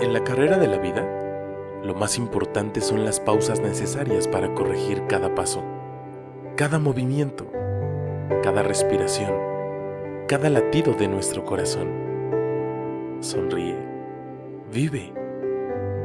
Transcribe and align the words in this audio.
En 0.00 0.12
la 0.12 0.22
carrera 0.22 0.58
de 0.58 0.68
la 0.68 0.78
vida, 0.78 1.02
lo 1.82 1.92
más 1.92 2.18
importante 2.18 2.80
son 2.80 3.04
las 3.04 3.18
pausas 3.18 3.60
necesarias 3.60 4.28
para 4.28 4.54
corregir 4.54 5.02
cada 5.08 5.34
paso, 5.34 5.60
cada 6.54 6.78
movimiento, 6.78 7.50
cada 8.44 8.62
respiración, 8.62 9.32
cada 10.28 10.50
latido 10.50 10.92
de 10.92 11.08
nuestro 11.08 11.44
corazón. 11.44 11.88
Sonríe, 13.18 13.76
vive, 14.72 15.12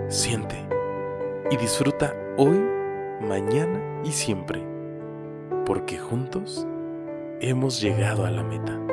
siente 0.07 0.55
y 1.52 1.57
disfruta 1.57 2.16
hoy, 2.38 2.59
mañana 3.21 3.80
y 4.03 4.12
siempre, 4.12 4.59
porque 5.67 5.99
juntos 5.99 6.66
hemos 7.41 7.80
llegado 7.80 8.25
a 8.25 8.31
la 8.31 8.41
meta. 8.41 8.92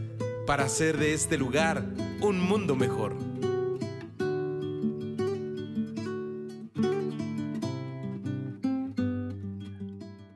para 0.45 0.65
hacer 0.65 0.97
de 0.97 1.13
este 1.13 1.37
lugar 1.37 1.85
un 2.21 2.39
mundo 2.39 2.75
mejor. 2.75 3.15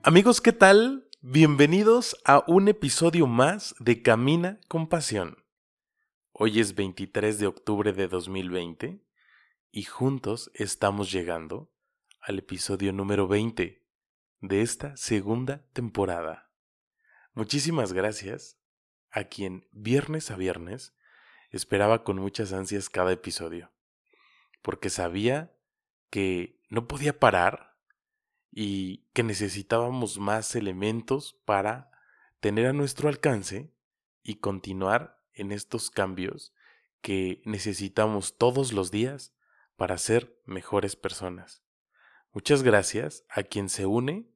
Amigos, 0.03 0.41
¿qué 0.41 0.51
tal? 0.51 1.09
Bienvenidos 1.21 2.15
a 2.25 2.43
un 2.47 2.67
episodio 2.67 3.25
más 3.25 3.73
de 3.79 4.03
Camina 4.03 4.59
con 4.67 4.87
Pasión. 4.87 5.43
Hoy 6.31 6.59
es 6.59 6.75
23 6.75 7.39
de 7.39 7.47
octubre 7.47 7.91
de 7.91 8.07
2020 8.07 9.03
y 9.71 9.83
juntos 9.83 10.51
estamos 10.53 11.11
llegando 11.11 11.71
al 12.21 12.39
episodio 12.39 12.93
número 12.93 13.27
20 13.27 13.83
de 14.41 14.61
esta 14.61 14.95
segunda 14.95 15.65
temporada. 15.73 16.51
Muchísimas 17.33 17.91
gracias 17.91 18.59
a 19.15 19.23
quien 19.23 19.65
viernes 19.71 20.29
a 20.29 20.35
viernes 20.35 20.93
esperaba 21.49 22.03
con 22.03 22.17
muchas 22.17 22.51
ansias 22.51 22.89
cada 22.89 23.13
episodio, 23.13 23.71
porque 24.61 24.89
sabía 24.89 25.55
que 26.09 26.61
no 26.69 26.89
podía 26.89 27.17
parar 27.17 27.77
y 28.51 29.07
que 29.13 29.23
necesitábamos 29.23 30.19
más 30.19 30.53
elementos 30.55 31.33
para 31.45 31.91
tener 32.41 32.65
a 32.67 32.73
nuestro 32.73 33.07
alcance 33.07 33.73
y 34.21 34.35
continuar 34.35 35.23
en 35.33 35.53
estos 35.53 35.89
cambios 35.89 36.53
que 37.01 37.41
necesitamos 37.45 38.37
todos 38.37 38.73
los 38.73 38.91
días 38.91 39.33
para 39.77 39.97
ser 39.97 40.37
mejores 40.45 40.97
personas. 40.97 41.63
Muchas 42.33 42.63
gracias 42.63 43.23
a 43.29 43.43
quien 43.43 43.69
se 43.69 43.85
une 43.85 44.29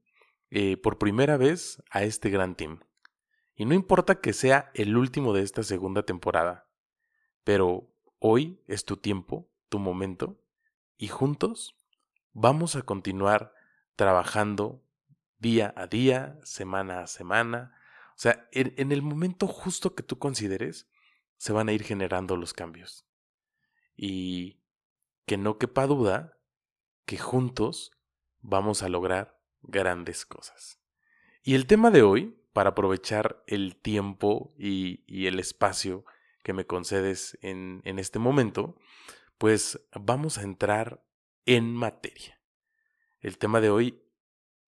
eh, 0.52 0.78
por 0.78 1.00
primera 1.00 1.36
vez 1.36 1.84
a 1.92 2.04
este 2.04 2.30
gran 2.30 2.56
team. 2.56 2.80
Y 3.60 3.66
no 3.66 3.74
importa 3.74 4.22
que 4.22 4.32
sea 4.32 4.72
el 4.74 4.96
último 4.96 5.34
de 5.34 5.44
esta 5.44 5.64
segunda 5.64 6.04
temporada, 6.04 6.70
pero 7.44 7.94
hoy 8.18 8.64
es 8.68 8.86
tu 8.86 8.96
tiempo, 8.96 9.50
tu 9.68 9.80
momento, 9.80 10.42
y 10.98 11.10
juntos 11.10 11.76
vamos 12.32 12.78
a 12.78 12.84
continuar 12.84 13.54
trabajando 13.98 14.82
día 15.40 15.74
a 15.76 15.88
día, 15.88 16.40
semana 16.42 17.02
a 17.02 17.08
semana. 17.08 17.76
O 18.12 18.20
sea, 18.20 18.48
en, 18.54 18.94
el 18.94 19.02
momento 19.02 19.46
justo 19.46 19.94
que 19.94 20.04
tú 20.04 20.18
consideres, 20.20 20.88
se 21.36 21.52
van 21.52 21.68
a 21.68 21.74
ir 21.74 21.84
generando 21.84 22.38
los 22.38 22.54
cambios. 22.54 23.06
Y 23.98 24.62
que 25.26 25.36
no 25.36 25.58
quepa 25.58 25.86
duda 25.86 26.38
que 27.04 27.18
juntos 27.18 27.92
vamos 28.40 28.84
a 28.84 28.88
lograr 28.88 29.38
grandes 29.64 30.26
cosas. 30.26 30.80
Y 31.44 31.56
el 31.56 31.68
tema 31.68 31.92
de 31.92 32.04
hoy 32.04 32.39
para 32.54 32.72
aprovechar 32.72 33.44
el 33.48 33.76
tiempo 33.76 34.54
y, 34.58 35.04
el 35.28 35.40
espacio 35.40 36.06
que 36.44 36.54
me 36.54 36.66
concedes 36.66 37.38
en, 37.42 37.82
este 37.86 38.20
momento, 38.20 38.76
pues 39.38 39.82
vamos 39.94 40.38
a 40.38 40.44
entrar 40.44 41.04
en 41.46 41.74
materia. 41.74 42.40
El 43.22 43.38
tema 43.38 43.62
de 43.62 43.70
hoy 43.70 44.02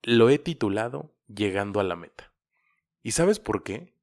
lo 0.03 0.29
he 0.29 0.39
titulado 0.39 1.15
Llegando 1.27 1.79
a 1.79 1.83
la 1.83 1.95
meta. 1.95 2.33
¿Y 3.03 3.11
sabes 3.11 3.39
por 3.39 3.63
qué? 3.63 3.95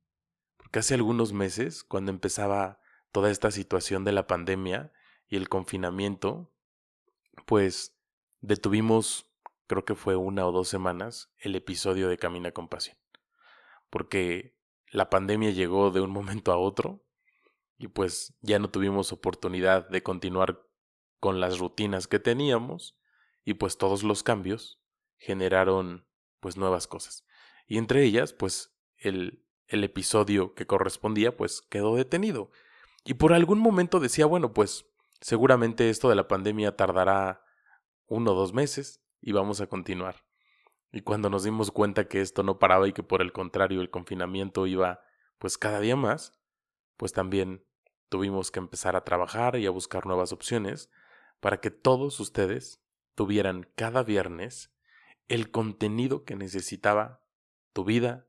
Porque 0.56 0.78
hace 0.78 0.94
algunos 0.94 1.34
meses, 1.34 1.84
cuando 1.84 2.10
empezaba 2.10 2.80
toda 3.12 3.30
esta 3.30 3.50
situación 3.50 4.04
de 4.04 4.12
la 4.12 4.26
pandemia 4.26 4.92
y 5.28 5.36
el 5.36 5.50
confinamiento, 5.50 6.50
pues 7.44 7.94
detuvimos, 8.40 9.30
creo 9.66 9.84
que 9.84 9.94
fue 9.94 10.16
una 10.16 10.46
o 10.46 10.52
dos 10.52 10.68
semanas, 10.68 11.30
el 11.38 11.54
episodio 11.54 12.08
de 12.08 12.16
Camina 12.16 12.52
con 12.52 12.68
Pasión 12.68 12.96
porque 13.90 14.56
la 14.90 15.10
pandemia 15.10 15.50
llegó 15.50 15.90
de 15.90 16.00
un 16.00 16.10
momento 16.18 16.52
a 16.52 16.58
otro 16.58 17.04
y 17.76 17.88
pues 17.88 18.34
ya 18.40 18.58
no 18.58 18.70
tuvimos 18.70 19.12
oportunidad 19.12 19.88
de 19.88 20.02
continuar 20.02 20.64
con 21.20 21.40
las 21.40 21.58
rutinas 21.58 22.06
que 22.06 22.18
teníamos 22.18 22.98
y 23.44 23.54
pues 23.54 23.78
todos 23.78 24.02
los 24.02 24.22
cambios 24.22 24.80
generaron 25.16 26.06
pues 26.40 26.56
nuevas 26.56 26.86
cosas. 26.86 27.24
Y 27.66 27.78
entre 27.78 28.04
ellas 28.04 28.32
pues 28.32 28.76
el, 28.96 29.44
el 29.66 29.84
episodio 29.84 30.54
que 30.54 30.66
correspondía 30.66 31.36
pues 31.36 31.62
quedó 31.62 31.96
detenido. 31.96 32.50
Y 33.04 33.14
por 33.14 33.32
algún 33.32 33.58
momento 33.58 34.00
decía, 34.00 34.26
bueno, 34.26 34.52
pues 34.52 34.86
seguramente 35.20 35.88
esto 35.88 36.08
de 36.08 36.14
la 36.14 36.28
pandemia 36.28 36.76
tardará 36.76 37.42
uno 38.06 38.32
o 38.32 38.34
dos 38.34 38.52
meses 38.52 39.02
y 39.20 39.32
vamos 39.32 39.60
a 39.60 39.66
continuar. 39.66 40.27
Y 40.92 41.02
cuando 41.02 41.28
nos 41.30 41.44
dimos 41.44 41.70
cuenta 41.70 42.08
que 42.08 42.20
esto 42.20 42.42
no 42.42 42.58
paraba 42.58 42.88
y 42.88 42.92
que 42.92 43.02
por 43.02 43.20
el 43.20 43.32
contrario 43.32 43.80
el 43.80 43.90
confinamiento 43.90 44.66
iba 44.66 45.00
pues 45.38 45.58
cada 45.58 45.80
día 45.80 45.96
más, 45.96 46.38
pues 46.96 47.12
también 47.12 47.64
tuvimos 48.08 48.50
que 48.50 48.58
empezar 48.58 48.96
a 48.96 49.04
trabajar 49.04 49.56
y 49.56 49.66
a 49.66 49.70
buscar 49.70 50.06
nuevas 50.06 50.32
opciones 50.32 50.90
para 51.40 51.60
que 51.60 51.70
todos 51.70 52.18
ustedes 52.20 52.82
tuvieran 53.14 53.68
cada 53.74 54.02
viernes 54.02 54.74
el 55.28 55.50
contenido 55.50 56.24
que 56.24 56.36
necesitaba 56.36 57.22
tu 57.72 57.84
vida, 57.84 58.26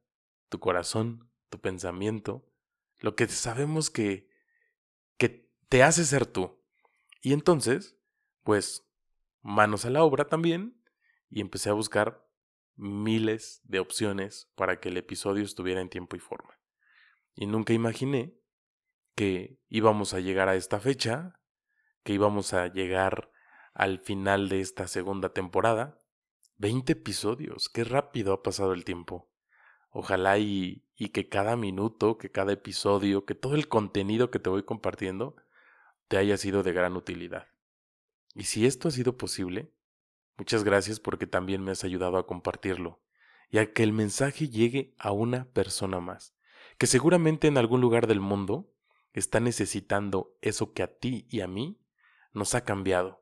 tu 0.49 0.59
corazón, 0.59 1.29
tu 1.49 1.59
pensamiento, 1.59 2.45
lo 2.99 3.15
que 3.15 3.27
sabemos 3.27 3.89
que, 3.89 4.29
que 5.17 5.49
te 5.69 5.81
hace 5.83 6.03
ser 6.03 6.25
tú. 6.25 6.59
Y 7.21 7.33
entonces, 7.33 7.97
pues, 8.43 8.85
manos 9.41 9.85
a 9.85 9.89
la 9.89 10.03
obra 10.03 10.27
también, 10.27 10.81
y 11.29 11.41
empecé 11.41 11.69
a 11.69 11.73
buscar 11.73 12.28
miles 12.79 13.61
de 13.65 13.79
opciones 13.79 14.49
para 14.55 14.79
que 14.79 14.89
el 14.89 14.97
episodio 14.97 15.43
estuviera 15.43 15.81
en 15.81 15.89
tiempo 15.89 16.15
y 16.15 16.19
forma. 16.19 16.59
Y 17.35 17.45
nunca 17.45 17.73
imaginé 17.73 18.33
que 19.15 19.59
íbamos 19.67 20.13
a 20.13 20.21
llegar 20.21 20.47
a 20.47 20.55
esta 20.55 20.79
fecha, 20.79 21.39
que 22.03 22.13
íbamos 22.13 22.53
a 22.53 22.67
llegar 22.67 23.31
al 23.73 23.99
final 23.99 24.49
de 24.49 24.61
esta 24.61 24.87
segunda 24.87 25.33
temporada. 25.33 25.97
20 26.57 26.93
episodios, 26.93 27.69
qué 27.69 27.83
rápido 27.83 28.33
ha 28.33 28.43
pasado 28.43 28.73
el 28.73 28.85
tiempo. 28.85 29.29
Ojalá 29.89 30.37
y, 30.37 30.85
y 30.95 31.09
que 31.09 31.27
cada 31.27 31.55
minuto, 31.55 32.17
que 32.17 32.31
cada 32.31 32.53
episodio, 32.53 33.25
que 33.25 33.35
todo 33.35 33.55
el 33.55 33.67
contenido 33.67 34.31
que 34.31 34.39
te 34.39 34.49
voy 34.49 34.63
compartiendo 34.63 35.35
te 36.07 36.17
haya 36.17 36.37
sido 36.37 36.63
de 36.63 36.73
gran 36.73 36.95
utilidad. 36.95 37.47
Y 38.35 38.45
si 38.45 38.65
esto 38.65 38.87
ha 38.87 38.91
sido 38.91 39.17
posible, 39.17 39.73
Muchas 40.39 40.63
gracias 40.63 41.01
porque 41.01 41.27
también 41.27 41.61
me 41.61 41.71
has 41.71 41.83
ayudado 41.83 42.17
a 42.17 42.25
compartirlo 42.25 43.01
y 43.51 43.57
a 43.57 43.73
que 43.73 43.83
el 43.83 43.91
mensaje 43.91 44.47
llegue 44.47 44.95
a 44.97 45.11
una 45.11 45.43
persona 45.51 45.99
más, 45.99 46.33
que 46.77 46.87
seguramente 46.87 47.47
en 47.47 47.57
algún 47.57 47.81
lugar 47.81 48.07
del 48.07 48.21
mundo 48.21 48.71
está 49.11 49.41
necesitando 49.41 50.37
eso 50.39 50.71
que 50.71 50.81
a 50.81 50.87
ti 50.87 51.27
y 51.29 51.41
a 51.41 51.47
mí 51.47 51.77
nos 52.31 52.55
ha 52.55 52.63
cambiado. 52.63 53.21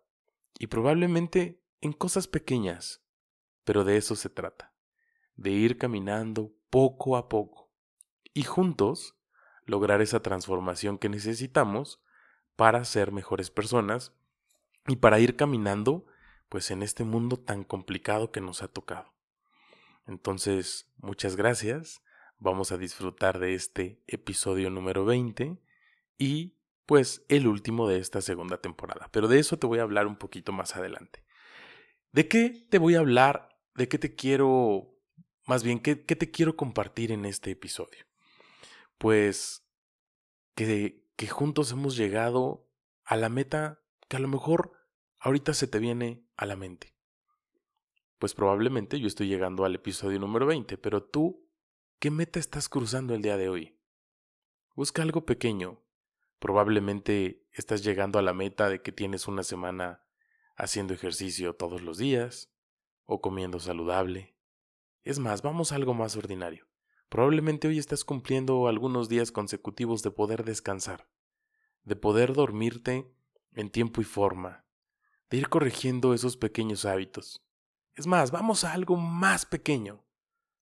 Y 0.60 0.68
probablemente 0.68 1.60
en 1.82 1.92
cosas 1.92 2.28
pequeñas, 2.28 3.02
pero 3.64 3.84
de 3.84 3.98
eso 3.98 4.16
se 4.16 4.30
trata, 4.30 4.76
de 5.36 5.50
ir 5.50 5.80
caminando 5.80 6.54
poco 6.70 7.18
a 7.18 7.30
poco 7.30 7.72
y 8.36 8.44
juntos 8.44 9.16
lograr 9.66 10.04
esa 10.04 10.22
transformación 10.22 11.00
que 11.00 11.10
necesitamos 11.10 12.00
para 12.56 12.86
ser 12.86 13.12
mejores 13.12 13.50
personas 13.50 14.14
y 14.86 14.98
para 14.98 15.20
ir 15.20 15.36
caminando 15.36 16.06
pues 16.50 16.72
en 16.72 16.84
este 16.84 17.04
mundo 17.04 17.38
tan 17.38 17.64
complicado 17.64 18.32
que 18.32 18.42
nos 18.42 18.64
ha 18.64 18.68
tocado. 18.68 19.14
Entonces, 20.06 20.90
muchas 20.98 21.36
gracias. 21.36 22.02
Vamos 22.40 22.72
a 22.72 22.78
disfrutar 22.78 23.40
de 23.40 23.56
este 23.56 24.02
episodio 24.08 24.70
número 24.70 25.06
20 25.06 25.60
y 26.18 26.58
pues 26.86 27.26
el 27.28 27.48
último 27.48 27.88
de 27.88 28.00
esta 28.00 28.22
segunda 28.22 28.62
temporada. 28.62 29.10
Pero 29.12 29.28
de 29.28 29.40
eso 29.40 29.58
te 29.58 29.68
voy 29.68 29.80
a 29.80 29.84
hablar 29.84 30.08
un 30.08 30.16
poquito 30.16 30.52
más 30.54 30.76
adelante. 30.76 31.26
¿De 32.12 32.28
qué 32.28 32.66
te 32.70 32.78
voy 32.78 32.96
a 32.96 33.00
hablar? 33.00 33.50
¿De 33.76 33.90
qué 33.90 33.98
te 33.98 34.16
quiero, 34.16 34.96
más 35.46 35.64
bien, 35.64 35.80
qué, 35.80 36.06
qué 36.06 36.16
te 36.16 36.32
quiero 36.32 36.56
compartir 36.56 37.12
en 37.12 37.26
este 37.26 37.52
episodio? 37.52 38.06
Pues 38.98 39.68
que, 40.56 41.06
que 41.18 41.28
juntos 41.28 41.72
hemos 41.72 41.98
llegado 41.98 42.68
a 43.04 43.18
la 43.18 43.30
meta 43.30 43.82
que 44.08 44.18
a 44.18 44.20
lo 44.20 44.28
mejor 44.28 44.72
ahorita 45.20 45.54
se 45.54 45.68
te 45.68 45.80
viene 45.80 46.27
a 46.38 46.46
la 46.46 46.56
mente. 46.56 46.96
Pues 48.20 48.34
probablemente 48.34 49.00
yo 49.00 49.08
estoy 49.08 49.28
llegando 49.28 49.66
al 49.66 49.76
episodio 49.76 50.20
número 50.20 50.46
20, 50.46 50.78
pero 50.78 51.04
tú, 51.04 51.48
¿qué 52.00 52.10
meta 52.10 52.40
estás 52.40 52.70
cruzando 52.70 53.14
el 53.14 53.22
día 53.22 53.38
de 53.38 53.50
hoy? 53.50 53.78
Busca 54.76 55.02
algo 55.02 55.26
pequeño, 55.26 55.84
Probablemente 56.40 57.48
estás 57.52 57.84
llegando 57.84 58.20
a 58.20 58.22
la 58.22 58.34
meta 58.34 58.70
de 58.70 58.82
que 58.82 58.92
tienes 58.92 59.28
una 59.28 59.42
semana 59.42 60.04
haciendo 60.56 60.94
ejercicio 60.94 61.56
todos 61.56 61.82
los 61.82 61.98
días 61.98 62.54
o 63.06 63.22
comiendo 63.22 63.60
saludable. 63.60 64.36
Es 65.04 65.18
más, 65.18 65.42
vamos 65.42 65.72
a 65.72 65.76
algo 65.76 65.96
más 65.96 66.16
ordinario. 66.16 66.68
Probablemente 67.10 67.68
hoy 67.68 67.80
estás 67.80 68.04
cumpliendo 68.04 68.68
algunos 68.68 69.10
días 69.10 69.32
consecutivos 69.32 70.04
de 70.04 70.12
poder 70.12 70.44
descansar, 70.44 71.10
de 71.84 71.96
poder 71.96 72.34
dormirte 72.34 73.12
en 73.54 73.72
tiempo 73.72 74.02
y 74.02 74.04
forma, 74.04 74.67
de 75.30 75.38
ir 75.38 75.50
corrigiendo 75.50 76.14
esos 76.14 76.38
pequeños 76.38 76.86
hábitos. 76.86 77.44
Es 77.96 78.08
más, 78.08 78.32
vamos 78.32 78.64
a 78.64 78.74
algo 78.74 78.96
más 78.96 79.46
pequeño. 79.46 80.06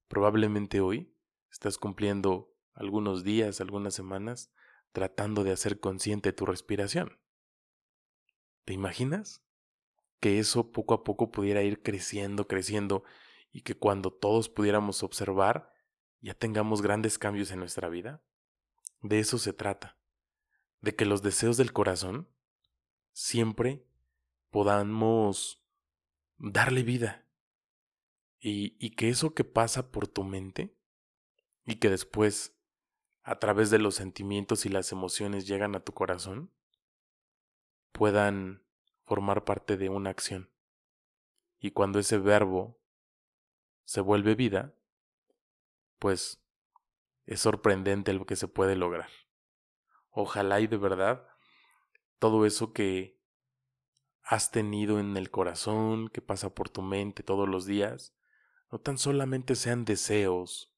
Probablemente 0.07 0.81
hoy 0.81 1.13
estás 1.51 1.77
cumpliendo 1.77 2.53
algunos 2.73 3.23
días, 3.23 3.61
algunas 3.61 3.93
semanas 3.93 4.51
tratando 4.91 5.43
de 5.43 5.51
hacer 5.51 5.79
consciente 5.81 6.31
tu 6.31 6.45
respiración. 6.45 7.19
¿Te 8.63 8.73
imaginas? 8.73 9.43
Que 10.21 10.39
eso 10.39 10.71
poco 10.71 10.93
a 10.93 11.03
poco 11.03 11.31
pudiera 11.31 11.63
ir 11.63 11.83
creciendo, 11.83 12.47
creciendo, 12.47 13.03
y 13.51 13.61
que 13.61 13.77
cuando 13.77 14.11
todos 14.11 14.49
pudiéramos 14.49 15.03
observar, 15.03 15.73
ya 16.21 16.33
tengamos 16.33 16.81
grandes 16.81 17.19
cambios 17.19 17.51
en 17.51 17.59
nuestra 17.59 17.89
vida. 17.89 18.23
De 19.01 19.19
eso 19.19 19.37
se 19.37 19.53
trata, 19.53 19.97
de 20.81 20.95
que 20.95 21.05
los 21.05 21.21
deseos 21.21 21.57
del 21.57 21.73
corazón 21.73 22.29
siempre 23.11 23.85
podamos 24.55 25.61
darle 26.37 26.83
vida. 26.83 27.27
Y, 28.39 28.91
que 28.91 29.09
eso 29.09 29.33
que 29.33 29.43
pasa 29.43 29.91
por 29.91 30.07
tu 30.07 30.23
mente 30.23 30.73
y 31.65 31.75
que 31.75 31.89
después 31.89 32.57
a 33.23 33.37
través 33.37 33.69
de 33.69 33.79
los 33.79 33.95
sentimientos 33.95 34.65
y 34.65 34.69
las 34.69 34.93
emociones 34.93 35.45
llegan 35.45 35.75
a 35.75 35.81
tu 35.81 35.93
corazón, 35.93 36.53
puedan 37.91 38.63
formar 39.03 39.43
parte 39.43 39.75
de 39.75 39.89
una 39.89 40.09
acción. 40.09 40.49
Y 41.59 41.71
cuando 41.71 41.99
ese 41.99 42.17
verbo 42.17 42.79
se 43.83 43.99
vuelve 43.99 44.35
vida, 44.35 44.73
pues 45.99 46.41
es 47.25 47.41
sorprendente 47.41 48.13
lo 48.13 48.25
que 48.25 48.37
se 48.37 48.47
puede 48.47 48.77
lograr. 48.77 49.09
Ojalá 50.11 50.61
y 50.61 50.67
de 50.67 50.77
verdad 50.77 51.27
todo 52.19 52.45
eso 52.45 52.71
que 52.71 53.14
has 54.25 54.49
tenido 54.49 54.99
en 54.99 55.15
el 55.17 55.29
corazón, 55.29 56.09
que 56.09 56.21
pasa 56.21 56.53
por 56.55 56.69
tu 56.69 56.81
mente 56.81 57.21
todos 57.21 57.47
los 57.47 57.65
días, 57.65 58.15
no 58.71 58.79
tan 58.79 58.97
solamente 58.97 59.53
sean 59.55 59.85
deseos, 59.85 60.73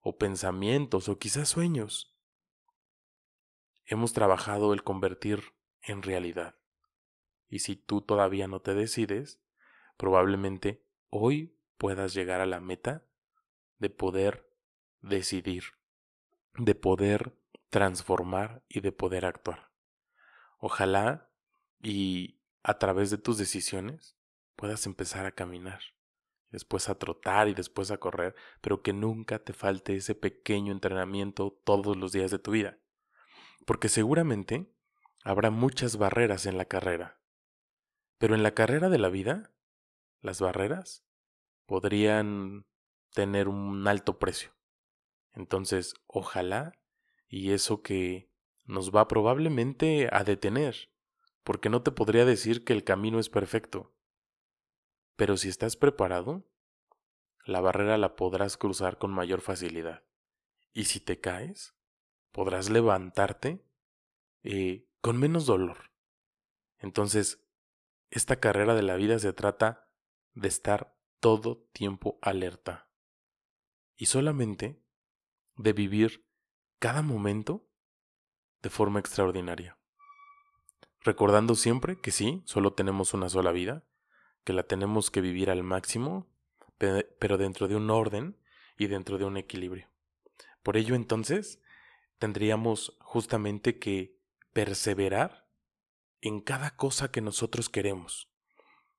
o 0.00 0.16
pensamientos 0.16 1.10
o 1.10 1.18
quizás 1.18 1.50
sueños. 1.50 2.16
Hemos 3.84 4.14
trabajado 4.14 4.72
el 4.72 4.82
convertir 4.82 5.54
en 5.82 6.02
realidad. 6.02 6.56
Y 7.48 7.58
si 7.58 7.76
tú 7.76 8.00
todavía 8.00 8.48
no 8.48 8.60
te 8.60 8.74
decides, 8.74 9.40
probablemente 9.98 10.82
hoy 11.10 11.58
puedas 11.76 12.14
llegar 12.14 12.40
a 12.40 12.46
la 12.46 12.60
meta 12.60 13.04
de 13.78 13.90
poder 13.90 14.50
decidir, 15.02 15.64
de 16.54 16.74
poder 16.74 17.38
transformar 17.68 18.64
y 18.68 18.80
de 18.80 18.92
poder 18.92 19.26
actuar. 19.26 19.70
Ojalá 20.58 21.30
y 21.82 22.37
a 22.62 22.78
través 22.78 23.10
de 23.10 23.18
tus 23.18 23.38
decisiones 23.38 24.16
puedas 24.56 24.86
empezar 24.86 25.26
a 25.26 25.32
caminar 25.32 25.80
después 26.50 26.88
a 26.88 26.96
trotar 26.96 27.48
y 27.48 27.54
después 27.54 27.90
a 27.90 27.98
correr, 27.98 28.34
pero 28.60 28.82
que 28.82 28.92
nunca 28.92 29.38
te 29.38 29.52
falte 29.52 29.96
ese 29.96 30.14
pequeño 30.14 30.72
entrenamiento 30.72 31.60
todos 31.64 31.96
los 31.96 32.12
días 32.12 32.30
de 32.30 32.38
tu 32.38 32.52
vida. 32.52 32.78
Porque 33.66 33.88
seguramente 33.88 34.72
habrá 35.24 35.50
muchas 35.50 35.96
barreras 35.96 36.46
en 36.46 36.56
la 36.56 36.64
carrera. 36.64 37.20
Pero 38.18 38.34
en 38.34 38.42
la 38.42 38.54
carrera 38.54 38.88
de 38.88 38.98
la 38.98 39.08
vida, 39.08 39.52
las 40.20 40.40
barreras 40.40 41.04
podrían 41.66 42.66
tener 43.12 43.48
un 43.48 43.86
alto 43.86 44.18
precio. 44.18 44.52
Entonces, 45.32 45.94
ojalá 46.06 46.72
y 47.28 47.52
eso 47.52 47.82
que 47.82 48.30
nos 48.64 48.94
va 48.94 49.06
probablemente 49.06 50.08
a 50.10 50.24
detener, 50.24 50.90
porque 51.44 51.68
no 51.68 51.82
te 51.82 51.90
podría 51.90 52.24
decir 52.24 52.64
que 52.64 52.72
el 52.72 52.84
camino 52.84 53.18
es 53.18 53.28
perfecto, 53.28 53.94
pero 55.16 55.36
si 55.36 55.48
estás 55.48 55.76
preparado, 55.76 56.48
la 57.44 57.60
barrera 57.60 57.98
la 57.98 58.14
podrás 58.14 58.56
cruzar 58.56 58.98
con 58.98 59.10
mayor 59.10 59.40
facilidad. 59.40 60.04
Y 60.72 60.84
si 60.84 61.00
te 61.00 61.20
caes, 61.20 61.74
podrás 62.30 62.70
levantarte 62.70 63.64
eh, 64.44 64.86
con 65.00 65.18
menos 65.18 65.46
dolor. 65.46 65.90
Entonces, 66.78 67.44
esta 68.10 68.36
carrera 68.36 68.74
de 68.74 68.82
la 68.82 68.96
vida 68.96 69.18
se 69.18 69.32
trata 69.32 69.90
de 70.34 70.48
estar 70.48 70.96
todo 71.20 71.68
tiempo 71.72 72.18
alerta. 72.22 72.88
Y 73.96 74.06
solamente 74.06 74.84
de 75.56 75.72
vivir 75.72 76.28
cada 76.78 77.02
momento 77.02 77.68
de 78.62 78.70
forma 78.70 79.00
extraordinaria. 79.00 79.77
Recordando 81.08 81.54
siempre 81.54 81.98
que 81.98 82.10
sí, 82.10 82.42
solo 82.44 82.74
tenemos 82.74 83.14
una 83.14 83.30
sola 83.30 83.50
vida 83.50 83.82
que 84.44 84.52
la 84.52 84.64
tenemos 84.64 85.10
que 85.10 85.22
vivir 85.22 85.48
al 85.48 85.62
máximo, 85.62 86.26
pero 86.76 87.38
dentro 87.38 87.66
de 87.66 87.76
un 87.76 87.88
orden 87.88 88.36
y 88.76 88.88
dentro 88.88 89.16
de 89.16 89.24
un 89.24 89.38
equilibrio. 89.38 89.88
Por 90.62 90.76
ello 90.76 90.94
entonces 90.94 91.62
tendríamos 92.18 92.98
justamente 93.00 93.78
que 93.78 94.18
perseverar 94.52 95.48
en 96.20 96.40
cada 96.40 96.76
cosa 96.76 97.10
que 97.10 97.22
nosotros 97.22 97.70
queremos, 97.70 98.30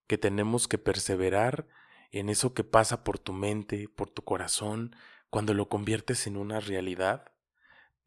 que 0.07 0.17
tenemos 0.17 0.67
que 0.67 0.79
perseverar 0.79 1.67
en 2.09 2.29
eso 2.29 2.55
que 2.55 2.63
pasa 2.63 3.03
por 3.03 3.19
tu 3.19 3.33
mente, 3.33 3.87
por 3.87 4.09
tu 4.09 4.23
corazón, 4.23 4.95
cuando 5.29 5.53
lo 5.53 5.69
conviertes 5.69 6.25
en 6.25 6.37
una 6.37 6.59
realidad, 6.59 7.31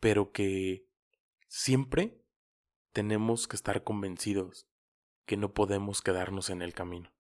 pero 0.01 0.33
que 0.33 0.89
siempre 1.47 2.22
tenemos 2.93 3.49
que 3.49 3.57
estar 3.57 3.83
convencidos 3.83 4.67
que 5.25 5.37
no 5.37 5.53
podemos 5.53 6.03
quedarnos 6.03 6.51
en 6.51 6.63
el 6.63 6.75
camino. 6.75 7.13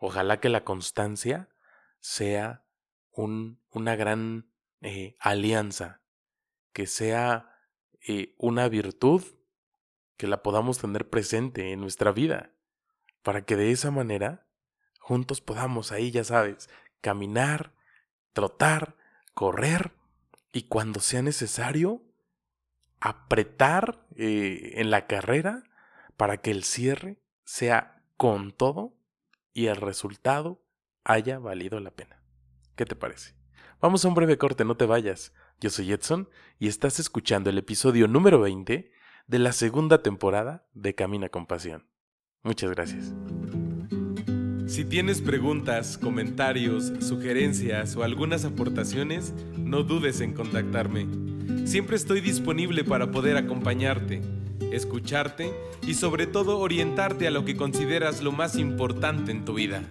Ojalá 0.00 0.40
que 0.40 0.48
la 0.48 0.64
constancia 0.64 1.48
sea 2.00 2.64
un, 3.12 3.60
una 3.70 3.96
gran 3.96 4.50
eh, 4.80 5.16
alianza, 5.20 6.02
que 6.72 6.86
sea 6.86 7.56
eh, 8.06 8.34
una 8.38 8.68
virtud 8.68 9.22
que 10.16 10.26
la 10.26 10.42
podamos 10.42 10.78
tener 10.78 11.08
presente 11.08 11.72
en 11.72 11.80
nuestra 11.80 12.12
vida, 12.12 12.52
para 13.22 13.44
que 13.44 13.56
de 13.56 13.70
esa 13.70 13.90
manera 13.90 14.46
juntos 14.98 15.40
podamos 15.40 15.92
ahí, 15.92 16.10
ya 16.10 16.24
sabes, 16.24 16.68
caminar, 17.00 17.74
trotar, 18.32 18.96
correr 19.34 19.92
y 20.52 20.62
cuando 20.64 21.00
sea 21.00 21.22
necesario, 21.22 22.02
apretar 23.02 24.06
eh, 24.14 24.74
en 24.76 24.90
la 24.90 25.08
carrera 25.08 25.64
para 26.16 26.36
que 26.36 26.52
el 26.52 26.62
cierre 26.62 27.18
sea 27.44 28.00
con 28.16 28.52
todo 28.52 28.94
y 29.52 29.66
el 29.66 29.76
resultado 29.76 30.62
haya 31.02 31.40
valido 31.40 31.80
la 31.80 31.90
pena. 31.90 32.22
¿Qué 32.76 32.86
te 32.86 32.94
parece? 32.94 33.34
Vamos 33.80 34.04
a 34.04 34.08
un 34.08 34.14
breve 34.14 34.38
corte, 34.38 34.64
no 34.64 34.76
te 34.76 34.86
vayas. 34.86 35.34
Yo 35.60 35.68
soy 35.68 35.92
Edson 35.92 36.28
y 36.60 36.68
estás 36.68 37.00
escuchando 37.00 37.50
el 37.50 37.58
episodio 37.58 38.06
número 38.06 38.40
20 38.40 38.92
de 39.26 39.38
la 39.38 39.52
segunda 39.52 40.02
temporada 40.02 40.68
de 40.72 40.94
Camina 40.94 41.28
con 41.28 41.46
Pasión. 41.46 41.88
Muchas 42.44 42.70
gracias. 42.70 43.12
Si 44.68 44.84
tienes 44.84 45.20
preguntas, 45.20 45.98
comentarios, 45.98 46.92
sugerencias 47.00 47.96
o 47.96 48.04
algunas 48.04 48.44
aportaciones, 48.44 49.34
no 49.58 49.82
dudes 49.82 50.20
en 50.20 50.34
contactarme. 50.34 51.31
Siempre 51.64 51.96
estoy 51.96 52.20
disponible 52.20 52.84
para 52.84 53.10
poder 53.10 53.36
acompañarte, 53.36 54.20
escucharte 54.72 55.52
y 55.86 55.94
sobre 55.94 56.26
todo 56.26 56.58
orientarte 56.58 57.26
a 57.26 57.30
lo 57.30 57.44
que 57.44 57.56
consideras 57.56 58.22
lo 58.22 58.32
más 58.32 58.56
importante 58.56 59.30
en 59.30 59.44
tu 59.44 59.54
vida. 59.54 59.82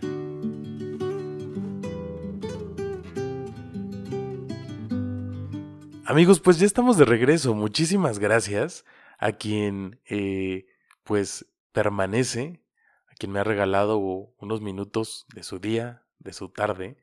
Amigos, 6.05 6.41
pues 6.41 6.59
ya 6.59 6.65
estamos 6.65 6.97
de 6.97 7.05
regreso. 7.05 7.55
Muchísimas 7.55 8.19
gracias 8.19 8.83
a 9.17 9.31
quien 9.31 10.01
eh, 10.05 10.65
pues 11.03 11.45
permanece, 11.71 12.61
a 13.07 13.15
quien 13.15 13.31
me 13.31 13.39
ha 13.39 13.45
regalado 13.45 13.97
unos 13.97 14.61
minutos 14.61 15.25
de 15.33 15.43
su 15.43 15.59
día, 15.59 16.03
de 16.19 16.33
su 16.33 16.49
tarde, 16.49 16.97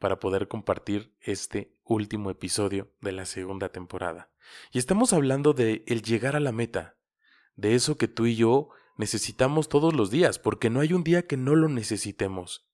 para 0.00 0.18
poder 0.18 0.48
compartir 0.48 1.14
este 1.20 1.72
último 1.88 2.30
episodio 2.30 2.92
de 3.00 3.12
la 3.12 3.24
segunda 3.24 3.70
temporada. 3.70 4.30
Y 4.72 4.78
estamos 4.78 5.12
hablando 5.12 5.52
de 5.52 5.84
el 5.86 6.02
llegar 6.02 6.36
a 6.36 6.40
la 6.40 6.52
meta, 6.52 6.96
de 7.56 7.74
eso 7.74 7.96
que 7.96 8.08
tú 8.08 8.26
y 8.26 8.36
yo 8.36 8.70
necesitamos 8.96 9.68
todos 9.68 9.94
los 9.94 10.10
días, 10.10 10.38
porque 10.38 10.70
no 10.70 10.80
hay 10.80 10.92
un 10.92 11.04
día 11.04 11.26
que 11.26 11.36
no 11.36 11.56
lo 11.56 11.68
necesitemos. 11.68 12.68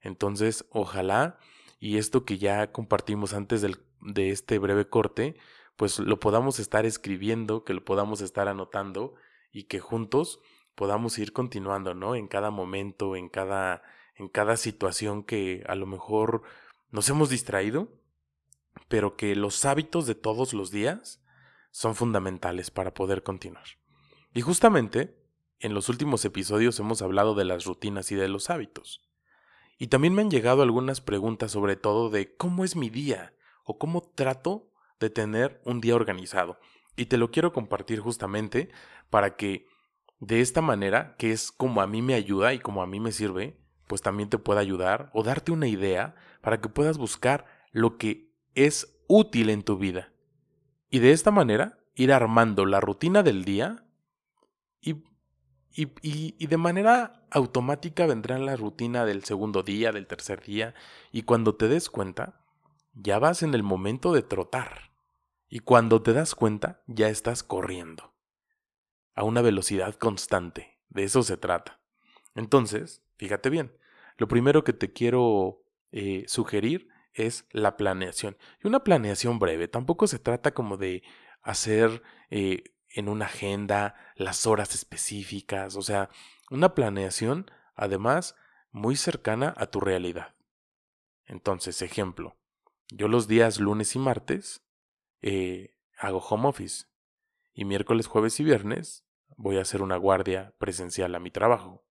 Entonces, 0.00 0.66
ojalá, 0.70 1.38
y 1.78 1.96
esto 1.96 2.24
que 2.24 2.38
ya 2.38 2.72
compartimos 2.72 3.32
antes 3.34 3.62
del 3.62 3.78
de 4.00 4.30
este 4.30 4.58
breve 4.58 4.88
corte, 4.88 5.36
pues 5.76 5.98
lo 5.98 6.20
podamos 6.20 6.58
estar 6.58 6.86
escribiendo, 6.86 7.64
que 7.64 7.74
lo 7.74 7.84
podamos 7.84 8.20
estar 8.20 8.48
anotando 8.48 9.14
y 9.52 9.64
que 9.64 9.80
juntos 9.80 10.40
podamos 10.74 11.18
ir 11.18 11.32
continuando, 11.32 11.94
¿no? 11.94 12.14
En 12.14 12.28
cada 12.28 12.50
momento, 12.50 13.16
en 13.16 13.28
cada, 13.28 13.82
en 14.14 14.28
cada 14.28 14.56
situación 14.56 15.24
que 15.24 15.64
a 15.66 15.74
lo 15.74 15.86
mejor 15.86 16.42
nos 16.90 17.08
hemos 17.08 17.30
distraído, 17.30 17.88
pero 18.88 19.16
que 19.16 19.34
los 19.34 19.64
hábitos 19.64 20.06
de 20.06 20.14
todos 20.14 20.54
los 20.54 20.70
días 20.70 21.22
son 21.70 21.94
fundamentales 21.94 22.70
para 22.70 22.94
poder 22.94 23.22
continuar. 23.22 23.64
Y 24.34 24.40
justamente 24.40 25.18
en 25.60 25.74
los 25.74 25.88
últimos 25.88 26.24
episodios 26.24 26.78
hemos 26.78 27.02
hablado 27.02 27.34
de 27.34 27.44
las 27.44 27.64
rutinas 27.64 28.12
y 28.12 28.14
de 28.14 28.28
los 28.28 28.50
hábitos. 28.50 29.02
Y 29.78 29.88
también 29.88 30.14
me 30.14 30.22
han 30.22 30.30
llegado 30.30 30.62
algunas 30.62 31.00
preguntas 31.00 31.52
sobre 31.52 31.76
todo 31.76 32.10
de 32.10 32.36
cómo 32.36 32.64
es 32.64 32.76
mi 32.76 32.90
día, 32.90 33.32
o 33.68 33.78
cómo 33.78 34.00
trato 34.02 34.70
de 34.98 35.10
tener 35.10 35.60
un 35.64 35.82
día 35.82 35.94
organizado. 35.94 36.58
Y 36.96 37.06
te 37.06 37.18
lo 37.18 37.30
quiero 37.30 37.52
compartir 37.52 38.00
justamente 38.00 38.70
para 39.10 39.36
que 39.36 39.66
de 40.20 40.40
esta 40.40 40.62
manera, 40.62 41.16
que 41.16 41.30
es 41.30 41.52
como 41.52 41.82
a 41.82 41.86
mí 41.86 42.00
me 42.00 42.14
ayuda 42.14 42.54
y 42.54 42.58
como 42.58 42.82
a 42.82 42.86
mí 42.86 42.98
me 42.98 43.12
sirve, 43.12 43.60
pues 43.86 44.00
también 44.00 44.30
te 44.30 44.38
pueda 44.38 44.60
ayudar 44.60 45.10
o 45.12 45.22
darte 45.22 45.52
una 45.52 45.68
idea 45.68 46.16
para 46.40 46.60
que 46.60 46.70
puedas 46.70 46.96
buscar 46.96 47.44
lo 47.70 47.98
que 47.98 48.27
es 48.66 48.98
útil 49.06 49.50
en 49.50 49.62
tu 49.62 49.76
vida. 49.78 50.12
Y 50.90 50.98
de 51.00 51.12
esta 51.12 51.30
manera 51.30 51.78
ir 51.94 52.12
armando 52.12 52.66
la 52.66 52.80
rutina 52.80 53.22
del 53.22 53.44
día 53.44 53.84
y, 54.80 55.02
y, 55.72 55.92
y, 56.02 56.46
de 56.46 56.56
manera 56.56 57.26
automática 57.30 58.06
vendrá 58.06 58.38
la 58.38 58.56
rutina 58.56 59.04
del 59.04 59.24
segundo 59.24 59.62
día, 59.62 59.92
del 59.92 60.06
tercer 60.06 60.42
día, 60.42 60.74
y 61.12 61.22
cuando 61.22 61.56
te 61.56 61.68
des 61.68 61.90
cuenta, 61.90 62.40
ya 62.94 63.18
vas 63.18 63.42
en 63.42 63.54
el 63.54 63.62
momento 63.62 64.12
de 64.12 64.22
trotar. 64.22 64.92
Y 65.48 65.60
cuando 65.60 66.02
te 66.02 66.12
das 66.12 66.34
cuenta, 66.34 66.82
ya 66.86 67.08
estás 67.08 67.42
corriendo. 67.42 68.14
A 69.14 69.24
una 69.24 69.40
velocidad 69.40 69.94
constante. 69.94 70.78
De 70.88 71.04
eso 71.04 71.22
se 71.22 71.36
trata. 71.36 71.80
Entonces, 72.34 73.02
fíjate 73.16 73.50
bien, 73.50 73.72
lo 74.16 74.28
primero 74.28 74.64
que 74.64 74.72
te 74.72 74.92
quiero 74.92 75.62
eh, 75.90 76.24
sugerir 76.28 76.88
es 77.18 77.46
la 77.50 77.76
planeación. 77.76 78.36
Y 78.62 78.66
una 78.68 78.84
planeación 78.84 79.38
breve. 79.38 79.68
Tampoco 79.68 80.06
se 80.06 80.18
trata 80.18 80.52
como 80.52 80.76
de 80.76 81.02
hacer 81.42 82.02
eh, 82.30 82.64
en 82.90 83.08
una 83.08 83.26
agenda 83.26 83.94
las 84.16 84.46
horas 84.46 84.74
específicas. 84.74 85.76
O 85.76 85.82
sea, 85.82 86.10
una 86.50 86.74
planeación, 86.74 87.50
además, 87.74 88.34
muy 88.70 88.96
cercana 88.96 89.54
a 89.56 89.66
tu 89.66 89.80
realidad. 89.80 90.34
Entonces, 91.24 91.82
ejemplo, 91.82 92.36
yo 92.90 93.08
los 93.08 93.28
días 93.28 93.60
lunes 93.60 93.94
y 93.94 93.98
martes 93.98 94.64
eh, 95.20 95.74
hago 95.98 96.18
home 96.18 96.48
office 96.48 96.86
y 97.52 97.64
miércoles, 97.64 98.06
jueves 98.06 98.38
y 98.40 98.44
viernes 98.44 99.04
voy 99.36 99.58
a 99.58 99.62
hacer 99.62 99.82
una 99.82 99.96
guardia 99.96 100.54
presencial 100.58 101.14
a 101.14 101.20
mi 101.20 101.30
trabajo. 101.30 101.84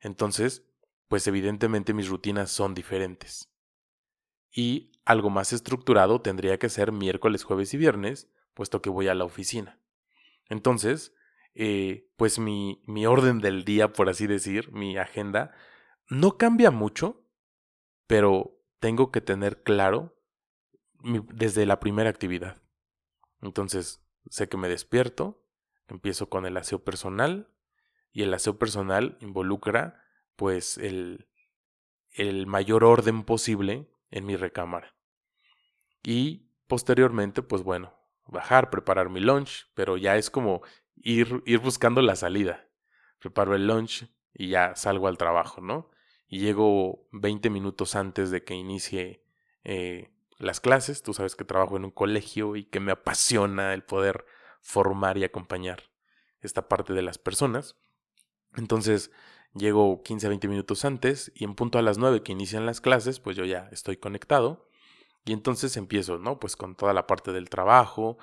Entonces, 0.00 0.64
pues 1.08 1.26
evidentemente 1.26 1.94
mis 1.94 2.08
rutinas 2.08 2.50
son 2.50 2.74
diferentes. 2.74 3.53
Y 4.54 4.92
algo 5.04 5.30
más 5.30 5.52
estructurado 5.52 6.20
tendría 6.20 6.58
que 6.58 6.68
ser 6.68 6.92
miércoles, 6.92 7.44
jueves 7.44 7.74
y 7.74 7.76
viernes, 7.76 8.30
puesto 8.54 8.80
que 8.80 8.90
voy 8.90 9.08
a 9.08 9.14
la 9.14 9.24
oficina. 9.24 9.80
Entonces, 10.48 11.14
eh, 11.54 12.08
pues 12.16 12.38
mi, 12.38 12.82
mi 12.86 13.06
orden 13.06 13.40
del 13.40 13.64
día, 13.64 13.92
por 13.92 14.08
así 14.08 14.26
decir, 14.26 14.72
mi 14.72 14.96
agenda, 14.96 15.52
no 16.08 16.36
cambia 16.36 16.70
mucho, 16.70 17.26
pero 18.06 18.60
tengo 18.78 19.10
que 19.10 19.20
tener 19.20 19.62
claro 19.62 20.16
desde 21.02 21.66
la 21.66 21.80
primera 21.80 22.10
actividad. 22.10 22.62
Entonces, 23.42 24.02
sé 24.30 24.48
que 24.48 24.56
me 24.56 24.68
despierto, 24.68 25.44
empiezo 25.88 26.28
con 26.28 26.46
el 26.46 26.56
aseo 26.56 26.82
personal 26.82 27.50
y 28.12 28.22
el 28.22 28.32
aseo 28.32 28.58
personal 28.58 29.18
involucra 29.20 30.02
pues 30.36 30.78
el, 30.78 31.28
el 32.10 32.46
mayor 32.46 32.84
orden 32.84 33.24
posible 33.24 33.90
en 34.14 34.24
mi 34.24 34.36
recámara. 34.36 34.94
Y 36.04 36.48
posteriormente, 36.68 37.42
pues 37.42 37.64
bueno, 37.64 37.92
bajar, 38.26 38.70
preparar 38.70 39.10
mi 39.10 39.18
lunch, 39.18 39.66
pero 39.74 39.96
ya 39.96 40.16
es 40.16 40.30
como 40.30 40.62
ir, 40.94 41.42
ir 41.46 41.58
buscando 41.58 42.00
la 42.00 42.14
salida. 42.14 42.64
Preparo 43.18 43.56
el 43.56 43.66
lunch 43.66 44.08
y 44.32 44.48
ya 44.50 44.76
salgo 44.76 45.08
al 45.08 45.18
trabajo, 45.18 45.60
¿no? 45.60 45.90
Y 46.28 46.38
llego 46.38 47.08
20 47.10 47.50
minutos 47.50 47.96
antes 47.96 48.30
de 48.30 48.44
que 48.44 48.54
inicie 48.54 49.24
eh, 49.64 50.14
las 50.38 50.60
clases. 50.60 51.02
Tú 51.02 51.12
sabes 51.12 51.34
que 51.34 51.44
trabajo 51.44 51.76
en 51.76 51.84
un 51.84 51.90
colegio 51.90 52.54
y 52.54 52.64
que 52.64 52.78
me 52.78 52.92
apasiona 52.92 53.74
el 53.74 53.82
poder 53.82 54.26
formar 54.60 55.18
y 55.18 55.24
acompañar 55.24 55.82
esta 56.40 56.68
parte 56.68 56.92
de 56.92 57.02
las 57.02 57.18
personas. 57.18 57.76
Entonces 58.54 59.10
llego 59.54 60.02
15 60.02 60.26
a 60.26 60.28
20 60.28 60.48
minutos 60.48 60.84
antes 60.84 61.32
y 61.34 61.44
en 61.44 61.54
punto 61.54 61.78
a 61.78 61.82
las 61.82 61.98
9 61.98 62.22
que 62.22 62.32
inician 62.32 62.66
las 62.66 62.80
clases, 62.80 63.20
pues 63.20 63.36
yo 63.36 63.44
ya 63.44 63.68
estoy 63.72 63.96
conectado. 63.96 64.68
Y 65.24 65.32
entonces 65.32 65.76
empiezo, 65.76 66.18
¿no? 66.18 66.38
Pues 66.38 66.54
con 66.56 66.74
toda 66.74 66.92
la 66.92 67.06
parte 67.06 67.32
del 67.32 67.48
trabajo, 67.48 68.18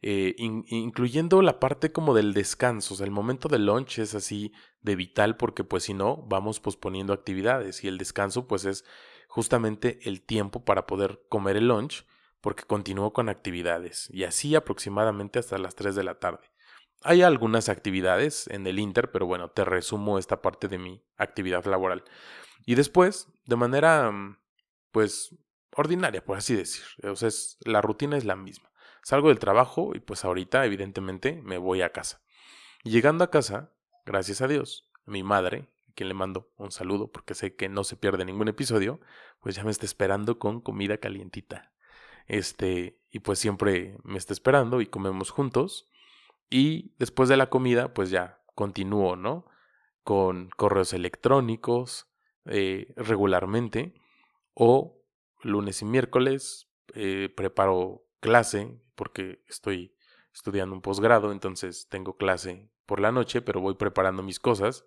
eh, 0.00 0.34
incluyendo 0.38 1.42
la 1.42 1.60
parte 1.60 1.92
como 1.92 2.14
del 2.14 2.32
descanso. 2.32 2.94
O 2.94 2.96
sea, 2.96 3.04
el 3.04 3.12
momento 3.12 3.48
del 3.48 3.66
lunch 3.66 3.98
es 3.98 4.14
así 4.14 4.52
de 4.80 4.96
vital 4.96 5.36
porque 5.36 5.64
pues 5.64 5.82
si 5.84 5.94
no, 5.94 6.16
vamos 6.28 6.60
posponiendo 6.60 7.12
actividades 7.12 7.84
y 7.84 7.88
el 7.88 7.98
descanso 7.98 8.46
pues 8.46 8.64
es 8.64 8.84
justamente 9.28 9.98
el 10.04 10.22
tiempo 10.22 10.64
para 10.64 10.86
poder 10.86 11.20
comer 11.28 11.56
el 11.56 11.68
lunch 11.68 12.06
porque 12.40 12.62
continúo 12.62 13.12
con 13.12 13.28
actividades 13.28 14.08
y 14.10 14.24
así 14.24 14.54
aproximadamente 14.54 15.38
hasta 15.38 15.58
las 15.58 15.74
3 15.74 15.94
de 15.94 16.04
la 16.04 16.18
tarde. 16.20 16.46
Hay 17.02 17.22
algunas 17.22 17.68
actividades 17.68 18.48
en 18.48 18.66
el 18.66 18.78
Inter, 18.78 19.10
pero 19.10 19.26
bueno, 19.26 19.50
te 19.50 19.64
resumo 19.64 20.18
esta 20.18 20.42
parte 20.42 20.68
de 20.68 20.78
mi 20.78 21.02
actividad 21.16 21.64
laboral. 21.66 22.04
Y 22.64 22.74
después, 22.74 23.28
de 23.44 23.56
manera, 23.56 24.10
mm, 24.10 24.38
pues, 24.90 25.36
ordinaria, 25.76 26.24
por 26.24 26.36
así 26.36 26.54
decir. 26.54 26.84
O 27.04 27.16
sea, 27.16 27.30
la 27.64 27.82
rutina 27.82 28.16
es 28.16 28.24
la 28.24 28.36
misma. 28.36 28.70
Salgo 29.02 29.28
del 29.28 29.38
trabajo 29.38 29.92
y 29.94 30.00
pues 30.00 30.24
ahorita, 30.24 30.64
evidentemente, 30.64 31.40
me 31.44 31.58
voy 31.58 31.82
a 31.82 31.92
casa. 31.92 32.22
llegando 32.82 33.24
a 33.24 33.30
casa, 33.30 33.72
gracias 34.04 34.40
a 34.40 34.48
Dios, 34.48 34.88
mi 35.06 35.24
madre, 35.24 35.68
quien 35.96 36.08
le 36.08 36.14
mando 36.14 36.52
un 36.56 36.70
saludo 36.70 37.10
porque 37.10 37.34
sé 37.34 37.56
que 37.56 37.68
no 37.68 37.82
se 37.82 37.96
pierde 37.96 38.24
ningún 38.24 38.48
episodio, 38.48 39.00
pues 39.40 39.56
ya 39.56 39.64
me 39.64 39.72
está 39.72 39.86
esperando 39.86 40.38
con 40.38 40.60
comida 40.60 40.98
calientita. 40.98 41.72
Este, 42.26 43.00
y 43.10 43.20
pues 43.20 43.38
siempre 43.38 43.96
me 44.04 44.18
está 44.18 44.32
esperando 44.32 44.80
y 44.80 44.86
comemos 44.86 45.30
juntos. 45.30 45.88
Y 46.50 46.94
después 46.98 47.28
de 47.28 47.36
la 47.36 47.50
comida, 47.50 47.92
pues 47.94 48.10
ya 48.10 48.40
continúo, 48.54 49.16
¿no? 49.16 49.46
Con 50.02 50.50
correos 50.56 50.92
electrónicos 50.92 52.08
eh, 52.44 52.92
regularmente. 52.96 53.94
O 54.54 55.02
lunes 55.42 55.82
y 55.82 55.84
miércoles 55.84 56.68
eh, 56.94 57.32
preparo 57.36 58.06
clase 58.20 58.80
porque 58.94 59.42
estoy 59.48 59.94
estudiando 60.32 60.74
un 60.74 60.80
posgrado, 60.80 61.30
entonces 61.30 61.88
tengo 61.88 62.16
clase 62.16 62.70
por 62.86 63.00
la 63.00 63.12
noche, 63.12 63.42
pero 63.42 63.60
voy 63.60 63.74
preparando 63.74 64.22
mis 64.22 64.40
cosas 64.40 64.86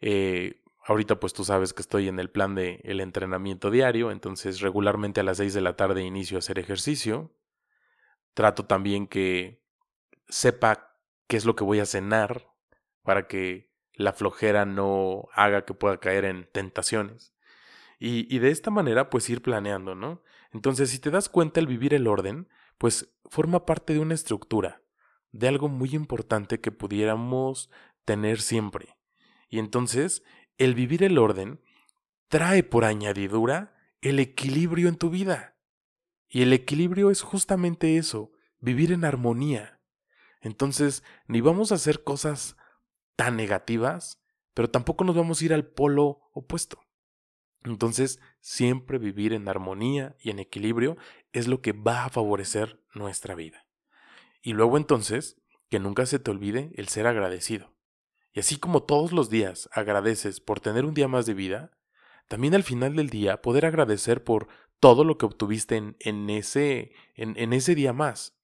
eh, 0.00 0.62
ahorita 0.84 1.18
pues 1.18 1.32
tú 1.32 1.44
sabes 1.44 1.72
que 1.72 1.82
estoy 1.82 2.08
en 2.08 2.18
el 2.18 2.30
plan 2.30 2.54
de 2.54 2.80
entrenamiento 2.84 3.70
diario, 3.70 4.10
entonces 4.10 4.60
regularmente 4.60 5.20
a 5.20 5.24
las 5.24 5.38
6 5.38 5.54
de 5.54 5.60
la 5.60 5.76
tarde 5.76 6.02
inicio 6.02 6.38
a 6.38 6.40
hacer 6.40 6.58
ejercicio. 6.58 7.34
Trato 8.34 8.66
también 8.66 9.06
que 9.06 9.62
sepa 10.28 10.96
qué 11.26 11.36
es 11.36 11.44
lo 11.44 11.56
que 11.56 11.64
voy 11.64 11.80
a 11.80 11.86
cenar 11.86 12.52
para 13.02 13.26
que 13.26 13.72
la 13.92 14.12
flojera 14.12 14.66
no 14.66 15.28
haga 15.32 15.64
que 15.64 15.74
pueda 15.74 15.98
caer 15.98 16.24
en 16.24 16.48
tentaciones. 16.52 17.34
Y, 17.98 18.32
y 18.34 18.40
de 18.40 18.50
esta 18.50 18.70
manera 18.70 19.08
pues 19.08 19.30
ir 19.30 19.42
planeando, 19.42 19.94
¿no? 19.94 20.22
Entonces 20.52 20.90
si 20.90 20.98
te 20.98 21.10
das 21.10 21.28
cuenta 21.28 21.60
el 21.60 21.66
vivir 21.66 21.94
el 21.94 22.06
orden, 22.06 22.48
pues 22.78 23.14
forma 23.24 23.64
parte 23.64 23.94
de 23.94 24.00
una 24.00 24.14
estructura, 24.14 24.82
de 25.32 25.48
algo 25.48 25.68
muy 25.68 25.94
importante 25.94 26.60
que 26.60 26.72
pudiéramos 26.72 27.70
tener 28.04 28.40
siempre. 28.40 28.96
Y 29.48 29.58
entonces, 29.58 30.22
el 30.58 30.74
vivir 30.74 31.02
el 31.02 31.18
orden 31.18 31.60
trae 32.28 32.62
por 32.62 32.84
añadidura 32.84 33.74
el 34.00 34.18
equilibrio 34.18 34.88
en 34.88 34.96
tu 34.96 35.10
vida. 35.10 35.56
Y 36.28 36.42
el 36.42 36.52
equilibrio 36.52 37.10
es 37.10 37.22
justamente 37.22 37.96
eso, 37.96 38.32
vivir 38.60 38.92
en 38.92 39.04
armonía. 39.04 39.75
Entonces, 40.46 41.02
ni 41.26 41.40
vamos 41.40 41.72
a 41.72 41.74
hacer 41.74 42.04
cosas 42.04 42.56
tan 43.16 43.36
negativas, 43.36 44.22
pero 44.54 44.70
tampoco 44.70 45.02
nos 45.02 45.16
vamos 45.16 45.40
a 45.40 45.44
ir 45.44 45.52
al 45.52 45.66
polo 45.66 46.20
opuesto. 46.32 46.78
Entonces, 47.64 48.20
siempre 48.38 48.98
vivir 48.98 49.32
en 49.32 49.48
armonía 49.48 50.14
y 50.20 50.30
en 50.30 50.38
equilibrio 50.38 50.96
es 51.32 51.48
lo 51.48 51.62
que 51.62 51.72
va 51.72 52.04
a 52.04 52.10
favorecer 52.10 52.80
nuestra 52.94 53.34
vida. 53.34 53.66
Y 54.40 54.52
luego 54.52 54.76
entonces, 54.76 55.42
que 55.68 55.80
nunca 55.80 56.06
se 56.06 56.20
te 56.20 56.30
olvide 56.30 56.70
el 56.76 56.86
ser 56.86 57.08
agradecido. 57.08 57.74
Y 58.32 58.38
así 58.38 58.56
como 58.56 58.84
todos 58.84 59.10
los 59.10 59.30
días 59.30 59.68
agradeces 59.72 60.38
por 60.38 60.60
tener 60.60 60.84
un 60.84 60.94
día 60.94 61.08
más 61.08 61.26
de 61.26 61.34
vida, 61.34 61.72
también 62.28 62.54
al 62.54 62.62
final 62.62 62.94
del 62.94 63.10
día 63.10 63.42
poder 63.42 63.66
agradecer 63.66 64.22
por 64.22 64.46
todo 64.78 65.02
lo 65.02 65.18
que 65.18 65.26
obtuviste 65.26 65.76
en, 65.98 66.30
ese, 66.30 66.92
en, 67.16 67.52
ese 67.52 67.74
día 67.74 67.92
más. 67.92 68.38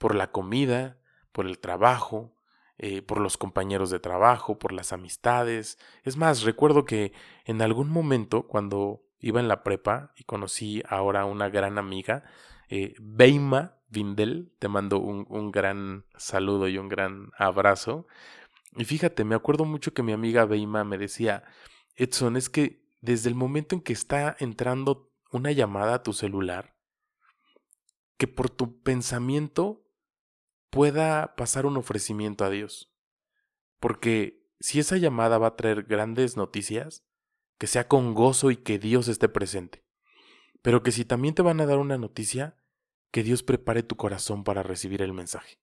Por 0.00 0.16
la 0.16 0.32
comida, 0.32 0.98
por 1.32 1.46
el 1.46 1.58
trabajo, 1.58 2.34
eh, 2.78 3.02
por 3.02 3.20
los 3.20 3.36
compañeros 3.36 3.90
de 3.90 4.00
trabajo, 4.00 4.58
por 4.58 4.72
las 4.72 4.92
amistades. 4.92 5.78
Es 6.04 6.16
más, 6.16 6.42
recuerdo 6.42 6.84
que 6.84 7.12
en 7.44 7.62
algún 7.62 7.90
momento, 7.90 8.46
cuando 8.46 9.02
iba 9.18 9.40
en 9.40 9.48
la 9.48 9.62
prepa 9.62 10.12
y 10.16 10.24
conocí 10.24 10.82
ahora 10.88 11.24
una 11.24 11.48
gran 11.48 11.78
amiga, 11.78 12.24
eh, 12.68 12.94
Beima 13.00 13.78
Vindel, 13.88 14.52
te 14.58 14.68
mando 14.68 14.98
un, 14.98 15.26
un 15.28 15.52
gran 15.52 16.06
saludo 16.16 16.68
y 16.68 16.78
un 16.78 16.88
gran 16.88 17.30
abrazo. 17.36 18.06
Y 18.76 18.84
fíjate, 18.84 19.24
me 19.24 19.34
acuerdo 19.34 19.64
mucho 19.64 19.92
que 19.92 20.02
mi 20.02 20.12
amiga 20.12 20.46
Beima 20.46 20.82
me 20.82 20.98
decía, 20.98 21.44
Edson, 21.94 22.36
es 22.36 22.48
que 22.48 22.82
desde 23.00 23.28
el 23.28 23.34
momento 23.34 23.74
en 23.74 23.82
que 23.82 23.92
está 23.92 24.34
entrando 24.38 25.12
una 25.30 25.52
llamada 25.52 25.94
a 25.94 26.02
tu 26.02 26.12
celular, 26.12 26.74
que 28.16 28.28
por 28.28 28.50
tu 28.50 28.80
pensamiento 28.82 29.81
pueda 30.72 31.36
pasar 31.36 31.66
un 31.66 31.76
ofrecimiento 31.76 32.46
a 32.46 32.50
Dios. 32.50 32.90
Porque 33.78 34.48
si 34.58 34.80
esa 34.80 34.96
llamada 34.96 35.36
va 35.36 35.48
a 35.48 35.56
traer 35.56 35.82
grandes 35.82 36.38
noticias, 36.38 37.04
que 37.58 37.66
sea 37.66 37.88
con 37.88 38.14
gozo 38.14 38.50
y 38.50 38.56
que 38.56 38.78
Dios 38.78 39.06
esté 39.08 39.28
presente. 39.28 39.84
Pero 40.62 40.82
que 40.82 40.90
si 40.90 41.04
también 41.04 41.34
te 41.34 41.42
van 41.42 41.60
a 41.60 41.66
dar 41.66 41.76
una 41.76 41.98
noticia, 41.98 42.56
que 43.10 43.22
Dios 43.22 43.42
prepare 43.42 43.82
tu 43.82 43.96
corazón 43.96 44.44
para 44.44 44.62
recibir 44.62 45.02
el 45.02 45.12
mensaje. 45.12 45.58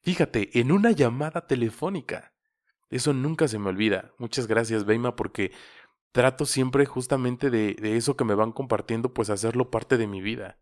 Fíjate, 0.00 0.58
en 0.58 0.72
una 0.72 0.90
llamada 0.92 1.46
telefónica. 1.46 2.32
Eso 2.88 3.12
nunca 3.12 3.46
se 3.46 3.58
me 3.58 3.68
olvida. 3.68 4.14
Muchas 4.16 4.46
gracias, 4.46 4.86
Beima, 4.86 5.16
porque 5.16 5.52
trato 6.12 6.46
siempre 6.46 6.86
justamente 6.86 7.50
de, 7.50 7.74
de, 7.74 7.98
eso 7.98 8.16
que 8.16 8.24
me 8.24 8.34
van 8.34 8.52
compartiendo, 8.52 9.12
pues 9.12 9.28
hacerlo 9.28 9.70
parte 9.70 9.98
de 9.98 10.06
mi 10.06 10.22
vida. 10.22 10.58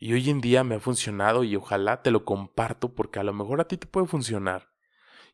Y 0.00 0.12
hoy 0.14 0.28
en 0.30 0.40
día 0.40 0.64
me 0.64 0.74
ha 0.74 0.80
funcionado 0.80 1.44
y 1.44 1.54
ojalá 1.54 2.02
te 2.02 2.10
lo 2.10 2.24
comparto 2.24 2.94
porque 2.94 3.20
a 3.20 3.22
lo 3.22 3.32
mejor 3.32 3.60
a 3.60 3.68
ti 3.68 3.76
te 3.76 3.86
puede 3.86 4.08
funcionar. 4.08 4.72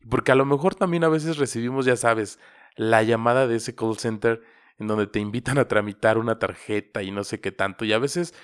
Porque 0.07 0.31
a 0.31 0.35
lo 0.35 0.45
mejor 0.45 0.75
también 0.75 1.03
a 1.03 1.09
veces 1.09 1.37
recibimos, 1.37 1.85
ya 1.85 1.95
sabes, 1.95 2.39
la 2.75 3.01
llamada 3.01 3.47
de 3.47 3.55
ese 3.55 3.73
call 3.73 3.97
center 3.97 4.43
en 4.77 4.87
donde 4.87 5.07
te 5.07 5.19
invitan 5.19 5.57
a 5.57 5.67
tramitar 5.67 6.19
una 6.19 6.37
tarjeta 6.37 7.01
y 7.01 7.09
no 7.09 7.23
sé 7.23 7.39
qué 7.39 7.51
tanto. 7.51 7.83
Y 7.83 7.93
a 7.93 7.97
veces 7.97 8.35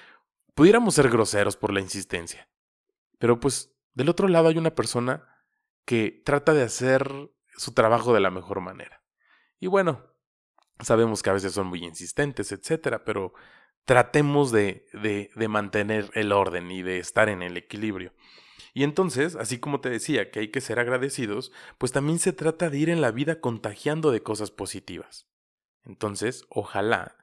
pudiéramos 0.55 0.95
ser 0.95 1.09
groseros 1.09 1.57
por 1.57 1.71
la 1.71 1.81
insistencia. 1.81 2.49
Pero 3.19 3.39
pues 3.39 3.75
del 3.93 4.09
otro 4.09 4.27
lado 4.27 4.47
hay 4.47 4.57
una 4.57 4.73
persona 4.73 5.27
que 5.85 6.23
trata 6.25 6.53
de 6.53 6.63
hacer 6.63 7.31
su 7.57 7.73
trabajo 7.73 8.13
de 8.13 8.21
la 8.21 8.31
mejor 8.31 8.61
manera. 8.61 9.03
Y 9.59 9.67
bueno, 9.67 10.01
Sabemos 10.79 11.21
que 11.21 11.29
a 11.29 11.33
veces 11.33 11.53
son 11.53 11.67
muy 11.67 11.83
insistentes, 11.83 12.51
etcétera, 12.51 13.03
pero 13.05 13.33
tratemos 13.85 14.51
de, 14.51 14.87
de, 14.93 15.31
de, 15.35 15.47
mantener 15.47 16.09
el 16.13 16.31
orden 16.31 16.71
y 16.71 16.83
de 16.83 16.99
estar 16.99 17.29
en 17.29 17.41
el 17.41 17.57
equilibrio. 17.57 18.13
Y 18.73 18.83
entonces, 18.83 19.35
así 19.35 19.59
como 19.59 19.81
te 19.81 19.89
decía 19.89 20.31
que 20.31 20.39
hay 20.39 20.47
que 20.49 20.61
ser 20.61 20.79
agradecidos, 20.79 21.51
pues 21.77 21.91
también 21.91 22.19
se 22.19 22.33
trata 22.33 22.69
de 22.69 22.77
ir 22.77 22.89
en 22.89 23.01
la 23.01 23.11
vida 23.11 23.39
contagiando 23.39 24.11
de 24.11 24.23
cosas 24.23 24.51
positivas. 24.51 25.27
Entonces, 25.83 26.45
ojalá 26.49 27.17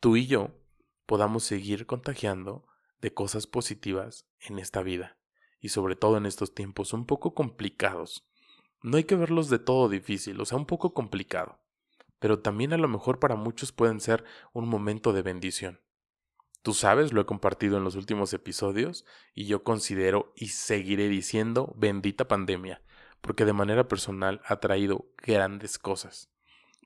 tú 0.00 0.16
y 0.16 0.26
yo 0.26 0.50
podamos 1.06 1.44
seguir 1.44 1.86
contagiando 1.86 2.66
de 3.00 3.12
cosas 3.12 3.46
positivas 3.46 4.26
en 4.40 4.58
esta 4.58 4.82
vida 4.82 5.16
y 5.60 5.68
sobre 5.68 5.96
todo 5.96 6.16
en 6.16 6.26
estos 6.26 6.54
tiempos 6.54 6.92
un 6.92 7.06
poco 7.06 7.34
complicados. 7.34 8.26
No 8.82 8.96
hay 8.96 9.04
que 9.04 9.16
verlos 9.16 9.50
de 9.50 9.58
todo 9.58 9.88
difícil, 9.88 10.40
o 10.40 10.44
sea, 10.46 10.56
un 10.56 10.66
poco 10.66 10.94
complicado 10.94 11.60
pero 12.20 12.38
también 12.38 12.72
a 12.72 12.76
lo 12.76 12.86
mejor 12.86 13.18
para 13.18 13.34
muchos 13.34 13.72
pueden 13.72 13.98
ser 13.98 14.24
un 14.52 14.68
momento 14.68 15.12
de 15.12 15.22
bendición. 15.22 15.80
Tú 16.62 16.74
sabes, 16.74 17.12
lo 17.12 17.22
he 17.22 17.26
compartido 17.26 17.78
en 17.78 17.84
los 17.84 17.96
últimos 17.96 18.34
episodios 18.34 19.06
y 19.34 19.46
yo 19.46 19.62
considero 19.64 20.32
y 20.36 20.48
seguiré 20.48 21.08
diciendo 21.08 21.72
bendita 21.76 22.28
pandemia, 22.28 22.82
porque 23.20 23.44
de 23.44 23.54
manera 23.54 23.88
personal 23.88 24.42
ha 24.44 24.60
traído 24.60 25.06
grandes 25.16 25.78
cosas, 25.78 26.30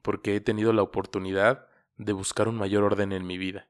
porque 0.03 0.37
he 0.37 0.41
tenido 0.41 0.73
la 0.73 0.83
oportunidad 0.83 1.67
de 1.97 2.13
buscar 2.13 2.49
un 2.49 2.57
mayor 2.57 2.85
orden 2.85 3.13
en 3.13 3.27
mi 3.27 3.37
vida 3.37 3.69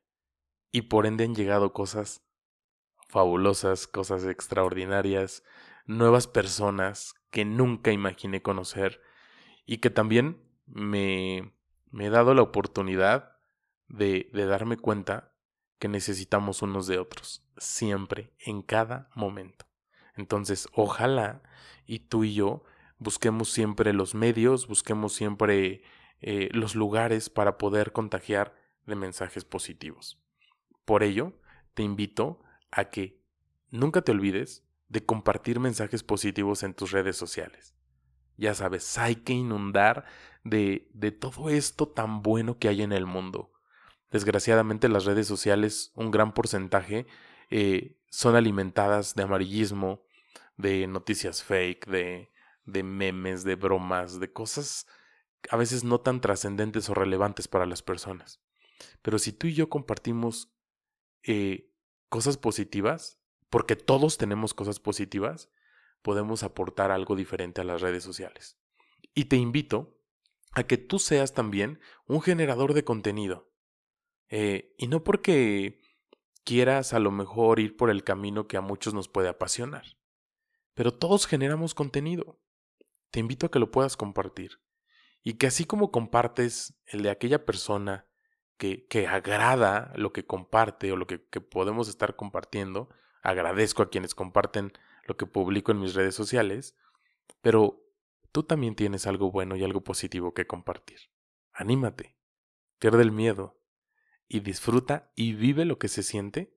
y 0.74 0.82
por 0.82 1.06
ende 1.06 1.24
han 1.24 1.34
llegado 1.34 1.72
cosas 1.72 2.26
fabulosas, 3.08 3.86
cosas 3.86 4.24
extraordinarias, 4.24 5.44
nuevas 5.86 6.26
personas 6.26 7.14
que 7.30 7.44
nunca 7.44 7.92
imaginé 7.92 8.42
conocer 8.42 9.00
y 9.66 9.78
que 9.78 9.90
también 9.90 10.42
me, 10.66 11.54
me 11.90 12.06
he 12.06 12.10
dado 12.10 12.34
la 12.34 12.42
oportunidad 12.42 13.36
de, 13.86 14.28
de 14.32 14.46
darme 14.46 14.76
cuenta 14.76 15.33
que 15.78 15.88
necesitamos 15.88 16.62
unos 16.62 16.86
de 16.86 16.98
otros, 16.98 17.44
siempre, 17.56 18.32
en 18.38 18.62
cada 18.62 19.10
momento. 19.14 19.66
Entonces, 20.16 20.68
ojalá 20.72 21.42
y 21.86 22.00
tú 22.00 22.24
y 22.24 22.34
yo 22.34 22.64
busquemos 22.98 23.50
siempre 23.50 23.92
los 23.92 24.14
medios, 24.14 24.66
busquemos 24.66 25.12
siempre 25.12 25.82
eh, 26.20 26.48
los 26.52 26.74
lugares 26.74 27.28
para 27.30 27.58
poder 27.58 27.92
contagiar 27.92 28.54
de 28.86 28.96
mensajes 28.96 29.44
positivos. 29.44 30.20
Por 30.84 31.02
ello, 31.02 31.32
te 31.74 31.82
invito 31.82 32.40
a 32.70 32.86
que 32.86 33.20
nunca 33.70 34.02
te 34.02 34.12
olvides 34.12 34.64
de 34.88 35.04
compartir 35.04 35.60
mensajes 35.60 36.02
positivos 36.02 36.62
en 36.62 36.74
tus 36.74 36.92
redes 36.92 37.16
sociales. 37.16 37.74
Ya 38.36 38.54
sabes, 38.54 38.98
hay 38.98 39.16
que 39.16 39.32
inundar 39.32 40.04
de, 40.44 40.88
de 40.92 41.12
todo 41.12 41.48
esto 41.48 41.88
tan 41.88 42.22
bueno 42.22 42.58
que 42.58 42.68
hay 42.68 42.82
en 42.82 42.92
el 42.92 43.06
mundo. 43.06 43.52
Desgraciadamente 44.14 44.88
las 44.88 45.06
redes 45.06 45.26
sociales, 45.26 45.90
un 45.96 46.12
gran 46.12 46.34
porcentaje, 46.34 47.04
eh, 47.50 47.96
son 48.10 48.36
alimentadas 48.36 49.16
de 49.16 49.24
amarillismo, 49.24 50.06
de 50.56 50.86
noticias 50.86 51.42
fake, 51.42 51.88
de, 51.88 52.82
memes, 52.84 53.42
de 53.42 53.56
bromas, 53.56 54.20
de 54.20 54.32
cosas 54.32 54.86
a 55.50 55.56
veces 55.56 55.82
no 55.82 56.00
tan 56.00 56.20
trascendentes 56.20 56.88
o 56.88 56.94
relevantes 56.94 57.48
para 57.48 57.66
las 57.66 57.82
personas. 57.82 58.40
Pero 59.02 59.18
si 59.18 59.32
tú 59.32 59.48
y 59.48 59.54
yo 59.54 59.68
compartimos 59.68 60.54
eh, 61.24 61.72
cosas 62.08 62.36
positivas, 62.36 63.18
porque 63.50 63.74
todos 63.74 64.16
tenemos 64.16 64.54
cosas 64.54 64.78
positivas, 64.78 65.50
podemos 66.02 66.44
aportar 66.44 66.92
algo 66.92 67.16
diferente 67.16 67.62
a 67.62 67.64
las 67.64 67.80
redes 67.80 68.04
sociales. 68.04 68.60
Y 69.12 69.24
te 69.24 69.34
invito 69.34 69.98
a 70.52 70.62
que 70.62 70.78
tú 70.78 71.00
seas 71.00 71.34
también 71.34 71.80
un 72.06 72.22
generador 72.22 72.74
de 72.74 72.84
contenido. 72.84 73.52
Eh, 74.36 74.74
y 74.78 74.88
no 74.88 75.04
porque 75.04 75.80
quieras 76.42 76.92
a 76.92 76.98
lo 76.98 77.12
mejor 77.12 77.60
ir 77.60 77.76
por 77.76 77.88
el 77.88 78.02
camino 78.02 78.48
que 78.48 78.56
a 78.56 78.60
muchos 78.60 78.92
nos 78.92 79.06
puede 79.06 79.28
apasionar, 79.28 79.84
pero 80.74 80.92
todos 80.92 81.28
generamos 81.28 81.72
contenido. 81.72 82.40
Te 83.12 83.20
invito 83.20 83.46
a 83.46 83.50
que 83.52 83.60
lo 83.60 83.70
puedas 83.70 83.96
compartir. 83.96 84.58
Y 85.22 85.34
que 85.34 85.46
así 85.46 85.66
como 85.66 85.92
compartes 85.92 86.74
el 86.86 87.02
de 87.04 87.10
aquella 87.10 87.46
persona 87.46 88.08
que, 88.56 88.88
que 88.88 89.06
agrada 89.06 89.92
lo 89.94 90.12
que 90.12 90.26
comparte 90.26 90.90
o 90.90 90.96
lo 90.96 91.06
que, 91.06 91.24
que 91.28 91.40
podemos 91.40 91.88
estar 91.88 92.16
compartiendo, 92.16 92.88
agradezco 93.22 93.84
a 93.84 93.88
quienes 93.88 94.16
comparten 94.16 94.72
lo 95.04 95.16
que 95.16 95.26
publico 95.26 95.70
en 95.70 95.78
mis 95.78 95.94
redes 95.94 96.16
sociales, 96.16 96.76
pero 97.40 97.86
tú 98.32 98.42
también 98.42 98.74
tienes 98.74 99.06
algo 99.06 99.30
bueno 99.30 99.54
y 99.54 99.62
algo 99.62 99.84
positivo 99.84 100.34
que 100.34 100.48
compartir. 100.48 100.98
Anímate, 101.52 102.16
pierde 102.80 103.02
el 103.02 103.12
miedo 103.12 103.60
y 104.28 104.40
disfruta 104.40 105.10
y 105.14 105.32
vive 105.34 105.64
lo 105.64 105.78
que 105.78 105.88
se 105.88 106.02
siente 106.02 106.54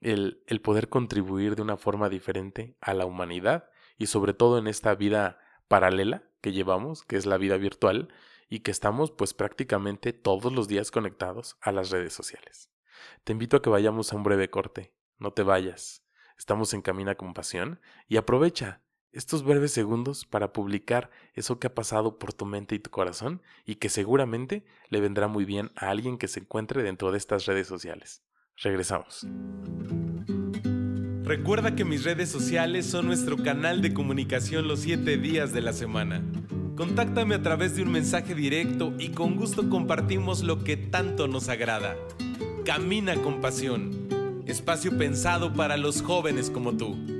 el, 0.00 0.42
el 0.46 0.60
poder 0.60 0.88
contribuir 0.88 1.56
de 1.56 1.62
una 1.62 1.76
forma 1.76 2.08
diferente 2.08 2.76
a 2.80 2.94
la 2.94 3.06
humanidad 3.06 3.68
y 3.98 4.06
sobre 4.06 4.34
todo 4.34 4.58
en 4.58 4.66
esta 4.66 4.94
vida 4.94 5.38
paralela 5.68 6.24
que 6.40 6.52
llevamos, 6.52 7.04
que 7.04 7.16
es 7.16 7.26
la 7.26 7.36
vida 7.36 7.56
virtual, 7.56 8.08
y 8.48 8.60
que 8.60 8.70
estamos 8.70 9.12
pues 9.12 9.34
prácticamente 9.34 10.12
todos 10.12 10.52
los 10.52 10.66
días 10.68 10.90
conectados 10.90 11.56
a 11.60 11.70
las 11.70 11.90
redes 11.90 12.12
sociales. 12.12 12.70
Te 13.24 13.32
invito 13.32 13.56
a 13.56 13.62
que 13.62 13.70
vayamos 13.70 14.12
a 14.12 14.16
un 14.16 14.24
breve 14.24 14.50
corte. 14.50 14.92
No 15.18 15.32
te 15.32 15.42
vayas. 15.42 16.04
Estamos 16.36 16.74
en 16.74 16.82
Camina 16.82 17.14
con 17.14 17.32
Pasión 17.34 17.80
y 18.08 18.16
aprovecha 18.16 18.82
estos 19.12 19.42
breves 19.42 19.72
segundos 19.72 20.24
para 20.24 20.52
publicar 20.52 21.10
eso 21.34 21.58
que 21.58 21.66
ha 21.66 21.74
pasado 21.74 22.18
por 22.18 22.32
tu 22.32 22.46
mente 22.46 22.74
y 22.74 22.78
tu 22.78 22.90
corazón 22.90 23.42
y 23.66 23.76
que 23.76 23.88
seguramente 23.88 24.64
le 24.88 25.00
vendrá 25.00 25.26
muy 25.26 25.44
bien 25.44 25.72
a 25.74 25.90
alguien 25.90 26.18
que 26.18 26.28
se 26.28 26.40
encuentre 26.40 26.82
dentro 26.82 27.10
de 27.10 27.18
estas 27.18 27.46
redes 27.46 27.66
sociales. 27.66 28.22
Regresamos. 28.56 29.26
Recuerda 31.24 31.76
que 31.76 31.84
mis 31.84 32.04
redes 32.04 32.28
sociales 32.28 32.86
son 32.86 33.06
nuestro 33.06 33.36
canal 33.36 33.82
de 33.82 33.94
comunicación 33.94 34.68
los 34.68 34.80
7 34.80 35.16
días 35.16 35.52
de 35.52 35.60
la 35.60 35.72
semana. 35.72 36.22
Contáctame 36.76 37.34
a 37.34 37.42
través 37.42 37.76
de 37.76 37.82
un 37.82 37.90
mensaje 37.90 38.34
directo 38.34 38.94
y 38.98 39.10
con 39.10 39.36
gusto 39.36 39.68
compartimos 39.68 40.42
lo 40.42 40.64
que 40.64 40.76
tanto 40.76 41.28
nos 41.28 41.48
agrada. 41.48 41.96
Camina 42.64 43.14
con 43.16 43.40
pasión. 43.40 44.42
Espacio 44.46 44.96
pensado 44.96 45.52
para 45.52 45.76
los 45.76 46.02
jóvenes 46.02 46.50
como 46.50 46.76
tú. 46.76 47.19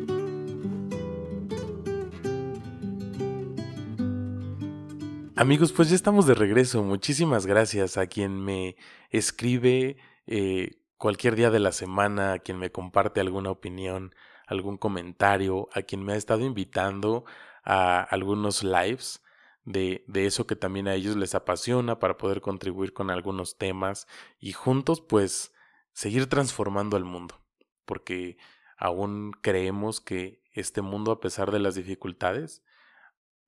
Amigos, 5.40 5.72
pues 5.72 5.88
ya 5.88 5.94
estamos 5.94 6.26
de 6.26 6.34
regreso. 6.34 6.82
Muchísimas 6.82 7.46
gracias 7.46 7.96
a 7.96 8.06
quien 8.08 8.44
me 8.44 8.76
escribe 9.08 9.96
eh, 10.26 10.82
cualquier 10.98 11.34
día 11.34 11.48
de 11.48 11.60
la 11.60 11.72
semana, 11.72 12.34
a 12.34 12.38
quien 12.40 12.58
me 12.58 12.70
comparte 12.70 13.22
alguna 13.22 13.50
opinión, 13.50 14.14
algún 14.46 14.76
comentario, 14.76 15.70
a 15.72 15.80
quien 15.80 16.04
me 16.04 16.12
ha 16.12 16.16
estado 16.16 16.44
invitando 16.44 17.24
a 17.64 18.02
algunos 18.02 18.62
lives 18.62 19.22
de, 19.64 20.04
de, 20.08 20.26
eso 20.26 20.46
que 20.46 20.56
también 20.56 20.88
a 20.88 20.94
ellos 20.94 21.16
les 21.16 21.34
apasiona 21.34 21.98
para 21.98 22.18
poder 22.18 22.42
contribuir 22.42 22.92
con 22.92 23.08
algunos 23.08 23.56
temas 23.56 24.06
y 24.40 24.52
juntos 24.52 25.00
pues 25.00 25.54
seguir 25.94 26.26
transformando 26.26 26.98
el 26.98 27.06
mundo, 27.06 27.40
porque 27.86 28.36
aún 28.76 29.32
creemos 29.40 30.02
que 30.02 30.42
este 30.52 30.82
mundo 30.82 31.12
a 31.12 31.20
pesar 31.20 31.50
de 31.50 31.60
las 31.60 31.76
dificultades 31.76 32.62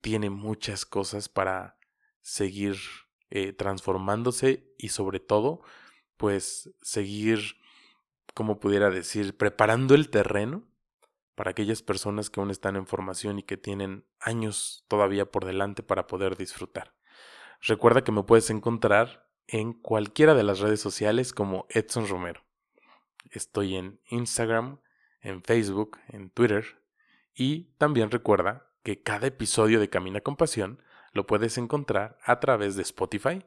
tiene 0.01 0.31
muchas 0.31 0.87
cosas 0.87 1.29
para 1.29 1.77
seguir 2.23 2.77
eh, 3.31 3.53
transformándose 3.53 4.73
y 4.79 4.89
sobre 4.89 5.21
todo 5.21 5.63
pues 6.17 6.71
seguir, 6.83 7.57
como 8.35 8.61
pudiera 8.61 8.91
decir, 8.91 9.37
preparando 9.37 9.95
el 9.95 10.09
terreno 10.09 10.65
para 11.35 11.51
aquellas 11.51 11.83
personas 11.83 12.31
que 12.31 12.41
aún 12.41 12.51
están 12.51 12.77
en 12.77 12.87
formación 12.87 13.39
y 13.39 13.43
que 13.43 13.57
tienen 13.57 14.07
años 14.21 14.85
todavía 14.89 15.31
por 15.31 15.45
delante 15.45 15.83
para 15.83 16.07
poder 16.07 16.37
disfrutar. 16.37 16.95
Recuerda 17.61 18.05
que 18.05 18.13
me 18.13 18.23
puedes 18.23 18.51
encontrar 18.51 19.29
en 19.47 19.73
cualquiera 19.73 20.35
de 20.35 20.43
las 20.43 20.61
redes 20.61 20.81
sociales 20.81 21.33
como 21.33 21.67
Edson 21.69 22.07
Romero. 22.07 22.45
Estoy 23.31 23.77
en 23.77 24.01
Instagram, 24.09 24.81
en 25.21 25.43
Facebook, 25.43 25.99
en 26.09 26.31
Twitter 26.31 26.83
y 27.35 27.73
también 27.79 28.11
recuerda 28.11 28.69
que 28.83 29.03
cada 29.03 29.27
episodio 29.27 29.81
de 29.81 29.89
Camina 29.89 30.21
con 30.21 30.37
Pasión 30.37 30.83
lo 31.13 31.27
puedes 31.27 31.59
encontrar 31.59 32.19
a 32.25 32.41
través 32.41 32.77
de 32.77 32.83
Spotify, 32.83 33.45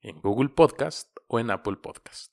en 0.00 0.20
Google 0.20 0.50
Podcast 0.50 1.16
o 1.26 1.40
en 1.40 1.50
Apple 1.50 1.76
Podcast. 1.76 2.32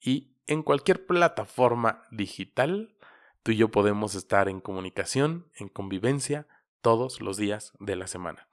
Y 0.00 0.36
en 0.46 0.62
cualquier 0.62 1.06
plataforma 1.06 2.04
digital, 2.10 2.96
tú 3.42 3.52
y 3.52 3.56
yo 3.56 3.70
podemos 3.70 4.14
estar 4.14 4.48
en 4.48 4.60
comunicación, 4.60 5.46
en 5.56 5.68
convivencia, 5.68 6.46
todos 6.80 7.20
los 7.20 7.36
días 7.36 7.72
de 7.78 7.96
la 7.96 8.06
semana. 8.06 8.48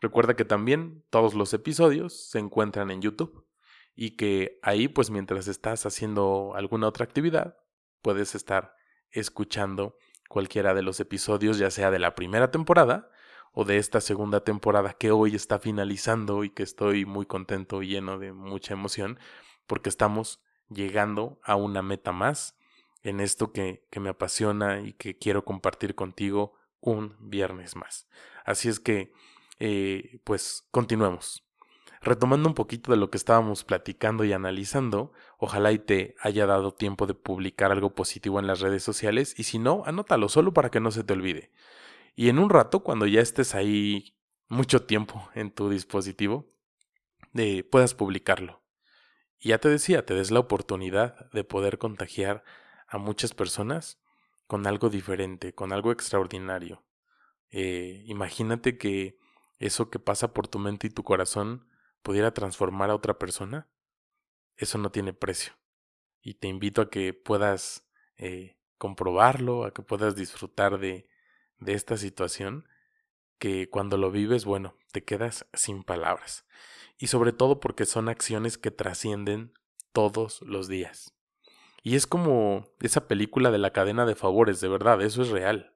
Recuerda 0.00 0.34
que 0.34 0.44
también 0.44 1.04
todos 1.10 1.34
los 1.34 1.52
episodios 1.54 2.28
se 2.30 2.38
encuentran 2.38 2.90
en 2.90 3.02
YouTube 3.02 3.46
y 3.94 4.12
que 4.16 4.58
ahí, 4.62 4.88
pues 4.88 5.10
mientras 5.10 5.48
estás 5.48 5.84
haciendo 5.86 6.52
alguna 6.54 6.88
otra 6.88 7.04
actividad, 7.04 7.58
puedes 8.00 8.34
estar 8.34 8.74
escuchando 9.10 9.96
cualquiera 10.28 10.74
de 10.74 10.82
los 10.82 11.00
episodios, 11.00 11.58
ya 11.58 11.70
sea 11.70 11.90
de 11.90 11.98
la 11.98 12.14
primera 12.14 12.50
temporada 12.50 13.10
o 13.60 13.64
de 13.64 13.78
esta 13.78 14.00
segunda 14.00 14.44
temporada 14.44 14.92
que 14.92 15.10
hoy 15.10 15.34
está 15.34 15.58
finalizando 15.58 16.44
y 16.44 16.50
que 16.50 16.62
estoy 16.62 17.04
muy 17.04 17.26
contento 17.26 17.82
y 17.82 17.88
lleno 17.88 18.16
de 18.16 18.32
mucha 18.32 18.74
emoción 18.74 19.18
porque 19.66 19.88
estamos 19.88 20.40
llegando 20.68 21.40
a 21.42 21.56
una 21.56 21.82
meta 21.82 22.12
más 22.12 22.56
en 23.02 23.18
esto 23.18 23.50
que, 23.50 23.84
que 23.90 23.98
me 23.98 24.10
apasiona 24.10 24.78
y 24.78 24.92
que 24.92 25.18
quiero 25.18 25.44
compartir 25.44 25.96
contigo 25.96 26.54
un 26.78 27.16
viernes 27.18 27.74
más. 27.74 28.06
Así 28.44 28.68
es 28.68 28.78
que, 28.78 29.12
eh, 29.58 30.20
pues, 30.22 30.68
continuemos. 30.70 31.44
Retomando 32.00 32.48
un 32.48 32.54
poquito 32.54 32.92
de 32.92 32.96
lo 32.96 33.10
que 33.10 33.18
estábamos 33.18 33.64
platicando 33.64 34.24
y 34.24 34.32
analizando, 34.32 35.10
ojalá 35.36 35.72
y 35.72 35.80
te 35.80 36.14
haya 36.20 36.46
dado 36.46 36.74
tiempo 36.74 37.08
de 37.08 37.14
publicar 37.14 37.72
algo 37.72 37.92
positivo 37.92 38.38
en 38.38 38.46
las 38.46 38.60
redes 38.60 38.84
sociales 38.84 39.34
y 39.36 39.42
si 39.42 39.58
no, 39.58 39.82
anótalo 39.84 40.28
solo 40.28 40.52
para 40.52 40.70
que 40.70 40.78
no 40.78 40.92
se 40.92 41.02
te 41.02 41.12
olvide. 41.14 41.50
Y 42.18 42.30
en 42.30 42.40
un 42.40 42.50
rato, 42.50 42.80
cuando 42.80 43.06
ya 43.06 43.20
estés 43.20 43.54
ahí 43.54 44.16
mucho 44.48 44.82
tiempo 44.82 45.30
en 45.36 45.52
tu 45.52 45.70
dispositivo, 45.70 46.52
de, 47.32 47.62
puedas 47.62 47.94
publicarlo. 47.94 48.60
Y 49.38 49.50
ya 49.50 49.58
te 49.58 49.68
decía, 49.68 50.04
te 50.04 50.14
des 50.14 50.32
la 50.32 50.40
oportunidad 50.40 51.30
de 51.30 51.44
poder 51.44 51.78
contagiar 51.78 52.42
a 52.88 52.98
muchas 52.98 53.34
personas 53.34 54.02
con 54.48 54.66
algo 54.66 54.90
diferente, 54.90 55.54
con 55.54 55.72
algo 55.72 55.92
extraordinario. 55.92 56.84
Eh, 57.50 58.02
imagínate 58.06 58.78
que 58.78 59.16
eso 59.60 59.88
que 59.88 60.00
pasa 60.00 60.34
por 60.34 60.48
tu 60.48 60.58
mente 60.58 60.88
y 60.88 60.90
tu 60.90 61.04
corazón 61.04 61.68
pudiera 62.02 62.34
transformar 62.34 62.90
a 62.90 62.96
otra 62.96 63.16
persona. 63.16 63.68
Eso 64.56 64.76
no 64.78 64.90
tiene 64.90 65.12
precio. 65.12 65.52
Y 66.20 66.34
te 66.34 66.48
invito 66.48 66.82
a 66.82 66.90
que 66.90 67.14
puedas 67.14 67.88
eh, 68.16 68.58
comprobarlo, 68.76 69.62
a 69.64 69.72
que 69.72 69.82
puedas 69.82 70.16
disfrutar 70.16 70.80
de, 70.80 71.07
de 71.60 71.74
esta 71.74 71.96
situación 71.96 72.68
que 73.38 73.68
cuando 73.70 73.96
lo 73.96 74.10
vives, 74.10 74.44
bueno, 74.44 74.76
te 74.92 75.04
quedas 75.04 75.46
sin 75.52 75.84
palabras. 75.84 76.46
Y 76.98 77.06
sobre 77.06 77.32
todo 77.32 77.60
porque 77.60 77.86
son 77.86 78.08
acciones 78.08 78.58
que 78.58 78.70
trascienden 78.70 79.52
todos 79.92 80.42
los 80.42 80.68
días. 80.68 81.14
Y 81.82 81.94
es 81.94 82.06
como 82.06 82.66
esa 82.80 83.06
película 83.06 83.50
de 83.50 83.58
la 83.58 83.72
cadena 83.72 84.04
de 84.04 84.16
favores, 84.16 84.60
de 84.60 84.68
verdad, 84.68 85.00
eso 85.02 85.22
es 85.22 85.28
real. 85.28 85.74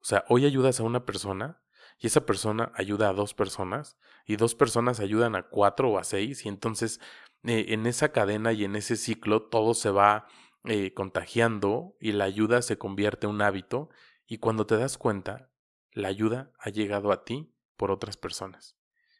O 0.00 0.04
sea, 0.04 0.24
hoy 0.28 0.44
ayudas 0.44 0.80
a 0.80 0.84
una 0.84 1.04
persona 1.04 1.62
y 1.98 2.06
esa 2.06 2.24
persona 2.24 2.72
ayuda 2.74 3.08
a 3.08 3.12
dos 3.12 3.34
personas 3.34 3.98
y 4.26 4.36
dos 4.36 4.54
personas 4.54 5.00
ayudan 5.00 5.34
a 5.34 5.42
cuatro 5.42 5.90
o 5.90 5.98
a 5.98 6.04
seis 6.04 6.46
y 6.46 6.48
entonces 6.48 7.00
eh, 7.44 7.66
en 7.68 7.86
esa 7.86 8.12
cadena 8.12 8.52
y 8.52 8.64
en 8.64 8.76
ese 8.76 8.96
ciclo 8.96 9.42
todo 9.42 9.74
se 9.74 9.90
va 9.90 10.26
eh, 10.64 10.94
contagiando 10.94 11.96
y 12.00 12.12
la 12.12 12.24
ayuda 12.24 12.62
se 12.62 12.78
convierte 12.78 13.26
en 13.26 13.34
un 13.34 13.42
hábito 13.42 13.90
y 14.30 14.38
cuando 14.38 14.64
te 14.64 14.76
das 14.76 14.96
cuenta, 14.96 15.50
la 15.90 16.06
ayuda 16.06 16.52
ha 16.60 16.70
llegado 16.70 17.10
a 17.10 17.24
ti 17.24 17.52
por 17.76 17.90
otras 17.90 18.16
personas. 18.16 18.76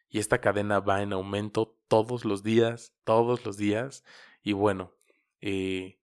Y 0.07 0.19
esta 0.19 0.39
cadena 0.39 0.79
va 0.79 1.01
en 1.01 1.11
aumento 1.11 1.77
todos 1.89 2.23
los 2.23 2.43
días, 2.43 2.93
todos 3.03 3.45
los 3.45 3.57
días. 3.57 4.05
Y 4.41 4.53
bueno, 4.53 4.93
eh, 5.41 5.99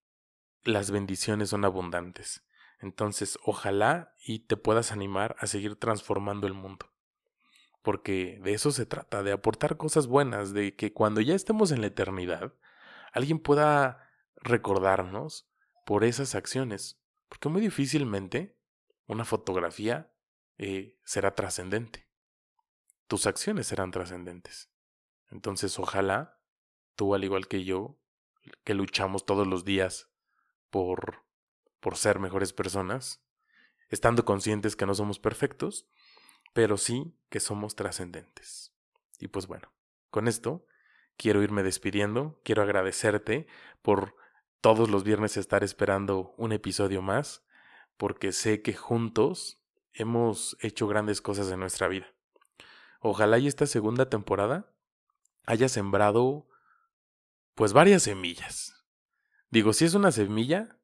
las 0.63 0.91
bendiciones 0.91 1.49
son 1.49 1.65
abundantes. 1.65 2.45
Entonces, 2.81 3.39
ojalá 3.45 4.15
y 4.27 4.41
te 4.41 4.59
puedas 4.59 4.93
animar 4.93 5.37
a 5.39 5.47
seguir 5.47 5.77
transformando 5.77 6.47
el 6.47 6.53
mundo. 6.53 6.93
Porque 7.81 8.39
de 8.43 8.53
eso 8.53 8.73
se 8.73 8.85
trata, 8.85 9.23
de 9.23 9.33
aportar 9.33 9.79
cosas 9.79 10.07
buenas, 10.07 10.53
de 10.53 10.77
que 10.77 10.93
cuando 10.93 11.23
ya 11.23 11.35
estemos 11.35 11.73
en 11.73 11.81
la 11.81 11.87
eternidad, 11.87 12.53
alguien 13.15 13.39
pueda 13.39 14.07
recordarnos 14.37 15.49
por 15.87 16.05
esas 16.05 16.35
acciones. 16.35 17.01
Porque 17.31 17.49
muy 17.49 17.63
difícilmente 17.63 18.58
una 19.09 19.25
fotografía 19.25 20.13
eh, 20.59 20.97
será 21.05 21.35
trascendente. 21.35 22.09
Tus 23.09 23.27
acciones 23.27 23.67
serán 23.67 23.91
trascendentes. 23.91 24.71
Entonces, 25.31 25.79
ojalá 25.79 26.41
tú, 26.95 27.15
al 27.15 27.25
igual 27.25 27.49
que 27.49 27.65
yo, 27.65 27.99
que 28.65 28.75
luchamos 28.75 29.27
todos 29.27 29.47
los 29.47 29.65
días 29.65 30.11
por, 30.71 31.25
por 31.81 31.97
ser 31.97 32.19
mejores 32.19 32.53
personas, 32.53 33.25
estando 33.89 34.25
conscientes 34.25 34.77
que 34.77 34.87
no 34.87 34.95
somos 34.95 35.19
perfectos, 35.19 35.89
pero 36.53 36.77
sí 36.77 37.17
que 37.31 37.41
somos 37.41 37.77
trascendentes. 37.77 38.75
Y 39.19 39.29
pues 39.29 39.47
bueno, 39.47 39.73
con 40.11 40.29
esto 40.29 40.67
quiero 41.17 41.43
irme 41.43 41.63
despidiendo, 41.63 42.41
quiero 42.45 42.63
agradecerte 42.63 43.47
por 43.81 44.17
todos 44.61 44.91
los 44.91 45.05
viernes 45.05 45.37
estar 45.39 45.65
esperando 45.65 46.35
un 46.37 46.53
episodio 46.53 47.01
más 47.01 47.48
porque 47.99 48.33
sé 48.33 48.63
que 48.63 48.73
juntos 48.73 49.61
hemos 49.93 50.57
hecho 50.61 50.87
grandes 50.87 51.21
cosas 51.21 51.51
en 51.51 51.61
nuestra 51.61 51.89
vida. 51.89 52.07
Ojalá 53.01 53.39
y 53.39 53.47
esta 53.47 53.67
segunda 53.67 54.09
temporada 54.09 54.73
haya 55.45 55.69
sembrado 55.69 56.49
pues 57.55 57.73
varias 57.73 58.05
semillas. 58.05 58.87
Digo, 59.51 59.73
si 59.73 59.85
es 59.85 59.95
una 59.95 60.13
semilla, 60.13 60.79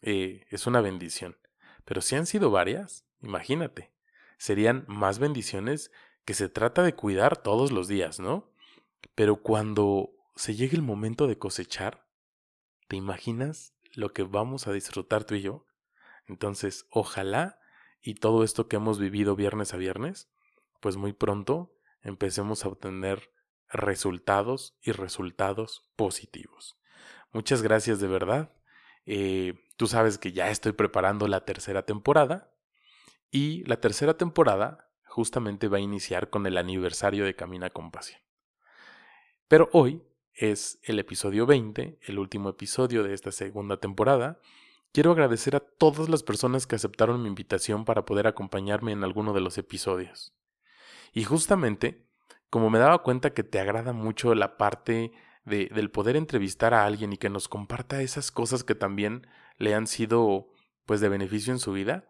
eh, 0.00 0.46
es 0.50 0.66
una 0.66 0.80
bendición. 0.80 1.36
Pero 1.84 2.00
si 2.00 2.16
han 2.16 2.26
sido 2.26 2.50
varias, 2.50 3.06
imagínate, 3.20 3.92
serían 4.38 4.84
más 4.88 5.18
bendiciones 5.18 5.90
que 6.24 6.34
se 6.34 6.48
trata 6.48 6.82
de 6.82 6.94
cuidar 6.94 7.36
todos 7.36 7.72
los 7.72 7.88
días, 7.88 8.20
¿no? 8.20 8.52
Pero 9.14 9.42
cuando 9.42 10.10
se 10.34 10.54
llegue 10.54 10.76
el 10.76 10.82
momento 10.82 11.26
de 11.26 11.38
cosechar, 11.38 12.06
¿te 12.88 12.96
imaginas 12.96 13.74
lo 13.92 14.12
que 14.12 14.22
vamos 14.22 14.66
a 14.66 14.72
disfrutar 14.72 15.24
tú 15.24 15.34
y 15.34 15.42
yo? 15.42 15.67
Entonces, 16.28 16.86
ojalá 16.90 17.58
y 18.00 18.14
todo 18.14 18.44
esto 18.44 18.68
que 18.68 18.76
hemos 18.76 18.98
vivido 18.98 19.34
viernes 19.34 19.74
a 19.74 19.76
viernes, 19.76 20.30
pues 20.80 20.96
muy 20.96 21.12
pronto 21.12 21.74
empecemos 22.02 22.64
a 22.64 22.68
obtener 22.68 23.32
resultados 23.70 24.78
y 24.82 24.92
resultados 24.92 25.90
positivos. 25.96 26.78
Muchas 27.32 27.62
gracias 27.62 28.00
de 28.00 28.08
verdad 28.08 28.52
Eh, 29.10 29.54
tú 29.78 29.86
sabes 29.86 30.18
que 30.18 30.32
ya 30.32 30.50
estoy 30.50 30.72
preparando 30.72 31.28
la 31.28 31.46
tercera 31.46 31.86
temporada 31.86 32.52
y 33.30 33.64
la 33.64 33.80
tercera 33.80 34.18
temporada 34.18 34.90
justamente 35.06 35.68
va 35.68 35.78
a 35.78 35.80
iniciar 35.80 36.28
con 36.28 36.46
el 36.46 36.58
aniversario 36.58 37.24
de 37.24 37.34
Camina 37.34 37.70
con 37.70 37.90
Pasión. 37.90 38.20
Pero 39.48 39.70
hoy 39.72 40.02
es 40.34 40.78
el 40.82 40.98
episodio 40.98 41.46
20, 41.46 41.98
el 42.02 42.18
último 42.18 42.50
episodio 42.50 43.02
de 43.02 43.14
esta 43.14 43.32
segunda 43.32 43.78
temporada. 43.78 44.40
Quiero 44.92 45.12
agradecer 45.12 45.54
a 45.56 45.60
todas 45.60 46.08
las 46.08 46.22
personas 46.22 46.66
que 46.66 46.76
aceptaron 46.76 47.22
mi 47.22 47.28
invitación 47.28 47.84
para 47.84 48.04
poder 48.04 48.26
acompañarme 48.26 48.92
en 48.92 49.04
alguno 49.04 49.32
de 49.32 49.40
los 49.40 49.58
episodios. 49.58 50.34
Y 51.12 51.24
justamente, 51.24 52.06
como 52.50 52.70
me 52.70 52.78
daba 52.78 53.02
cuenta 53.02 53.34
que 53.34 53.44
te 53.44 53.60
agrada 53.60 53.92
mucho 53.92 54.34
la 54.34 54.56
parte 54.56 55.12
de, 55.44 55.66
del 55.74 55.90
poder 55.90 56.16
entrevistar 56.16 56.74
a 56.74 56.84
alguien 56.84 57.12
y 57.12 57.18
que 57.18 57.30
nos 57.30 57.48
comparta 57.48 58.02
esas 58.02 58.30
cosas 58.30 58.64
que 58.64 58.74
también 58.74 59.26
le 59.56 59.74
han 59.74 59.86
sido 59.86 60.48
pues 60.86 61.00
de 61.00 61.08
beneficio 61.08 61.52
en 61.52 61.58
su 61.58 61.72
vida, 61.72 62.08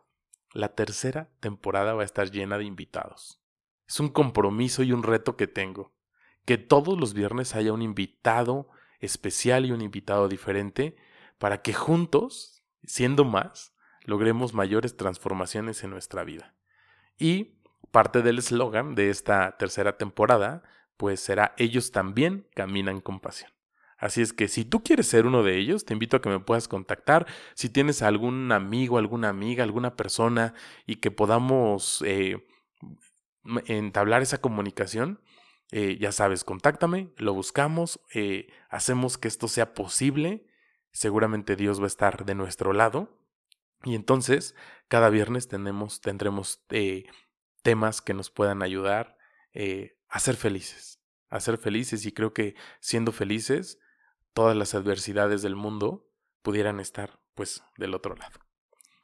la 0.53 0.75
tercera 0.75 1.31
temporada 1.41 1.95
va 1.95 2.03
a 2.03 2.07
estar 2.07 2.31
llena 2.31 2.59
de 2.59 2.65
invitados. 2.65 3.43
Es 3.87 4.01
un 4.01 4.09
compromiso 4.09 4.83
y 4.83 4.93
un 4.93 5.03
reto 5.03 5.37
que 5.37 5.47
tengo 5.47 5.93
que 6.49 6.57
todos 6.57 6.99
los 6.99 7.13
viernes 7.13 7.55
haya 7.55 7.75
un 7.75 7.83
invitado 7.83 8.71
especial 9.01 9.67
y 9.67 9.71
un 9.71 9.83
invitado 9.83 10.29
diferente 10.29 10.97
para 11.37 11.61
que 11.61 11.75
juntos, 11.75 12.58
siendo 12.85 13.25
más, 13.25 13.75
logremos 14.05 14.55
mayores 14.55 14.97
transformaciones 14.97 15.83
en 15.85 15.91
nuestra 15.91 16.25
vida. 16.25 16.55
Y 17.19 17.59
parte 17.91 18.23
del 18.23 18.39
eslogan 18.39 18.95
de 18.95 19.11
esta 19.11 19.57
tercera 19.57 19.97
temporada, 19.97 20.63
pues 20.97 21.21
será 21.21 21.55
ellos 21.59 21.93
también 21.93 22.47
caminan 22.55 23.01
con 23.01 23.21
pasión. 23.21 23.51
Así 23.99 24.23
es 24.23 24.33
que 24.33 24.47
si 24.47 24.65
tú 24.65 24.83
quieres 24.85 25.09
ser 25.09 25.27
uno 25.27 25.43
de 25.43 25.57
ellos, 25.59 25.85
te 25.85 25.93
invito 25.93 26.17
a 26.17 26.23
que 26.23 26.29
me 26.29 26.39
puedas 26.39 26.69
contactar. 26.69 27.27
Si 27.55 27.69
tienes 27.69 28.01
algún 28.03 28.53
amigo, 28.53 28.97
alguna 28.97 29.29
amiga, 29.29 29.65
alguna 29.65 29.97
persona 29.97 30.55
y 30.87 30.97
que 30.97 31.11
podamos 31.11 32.03
eh, 32.07 32.47
entablar 33.67 34.23
esa 34.23 34.41
comunicación, 34.41 35.21
eh, 35.73 35.99
ya 36.01 36.13
sabes, 36.13 36.45
contáctame, 36.45 37.11
lo 37.17 37.35
buscamos, 37.35 38.01
eh, 38.15 38.47
hacemos 38.71 39.19
que 39.19 39.29
esto 39.29 39.49
sea 39.49 39.75
posible. 39.75 40.47
Seguramente 40.93 41.57
Dios 41.57 41.81
va 41.81 41.85
a 41.85 41.89
estar 41.89 42.25
de 42.25 42.35
nuestro 42.35 42.73
lado. 42.73 43.17
Y 43.85 43.95
entonces, 43.95 44.55
cada 44.89 45.09
viernes 45.11 45.49
tendremos 45.49 46.65
eh, 46.71 47.05
temas 47.63 48.01
que 48.01 48.15
nos 48.15 48.31
puedan 48.31 48.63
ayudar 48.63 49.17
a 50.09 50.21
ser 50.21 50.37
felices. 50.37 51.01
A 51.29 51.41
ser 51.41 51.59
felices. 51.59 52.07
Y 52.07 52.13
creo 52.13 52.33
que 52.33 52.55
siendo 52.81 53.13
felices, 53.13 53.79
todas 54.33 54.57
las 54.57 54.75
adversidades 54.75 55.43
del 55.43 55.57
mundo 55.57 56.09
pudieran 56.43 56.81
estar, 56.81 57.21
pues, 57.35 57.63
del 57.77 57.95
otro 57.95 58.15
lado. 58.17 58.39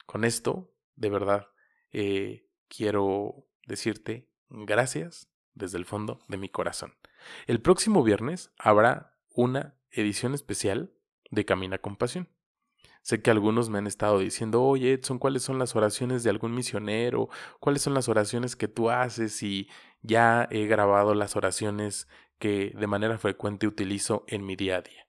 Con 0.07 0.25
esto, 0.25 0.73
de 0.97 1.11
verdad, 1.11 1.49
quiero 2.69 3.47
decirte 3.67 4.29
gracias 4.49 5.31
desde 5.55 5.79
el 5.79 5.85
fondo 5.85 6.21
de 6.29 6.37
mi 6.37 6.49
corazón. 6.49 6.95
El 7.47 7.61
próximo 7.61 8.03
viernes 8.03 8.53
habrá 8.59 9.17
una 9.31 9.77
edición 9.91 10.35
especial 10.35 10.93
de 11.35 11.45
Camina 11.45 11.79
con 11.79 11.97
Pasión. 11.97 12.29
Sé 13.03 13.21
que 13.21 13.31
algunos 13.31 13.69
me 13.69 13.79
han 13.79 13.87
estado 13.87 14.19
diciendo, 14.19 14.63
oye 14.63 14.95
Edson, 14.95 15.19
¿cuáles 15.19 15.43
son 15.43 15.59
las 15.59 15.77
oraciones 15.77 16.25
de 16.25 16.31
algún 16.31 16.55
misionero? 16.55 17.29
¿Cuáles 17.61 17.83
son 17.83 17.93
las 17.93 18.09
oraciones 18.09 18.57
que 18.57 18.67
tú 18.67 18.89
haces? 18.89 19.43
Y 19.43 19.69
ya 20.01 20.49
he 20.51 20.67
grabado 20.67 21.15
las 21.15 21.37
oraciones 21.37 22.09
que 22.39 22.73
de 22.75 22.87
manera 22.87 23.19
frecuente 23.19 23.67
utilizo 23.67 24.25
en 24.27 24.47
mi 24.47 24.57
día 24.57 24.77
a 24.79 24.83
día. 24.83 25.07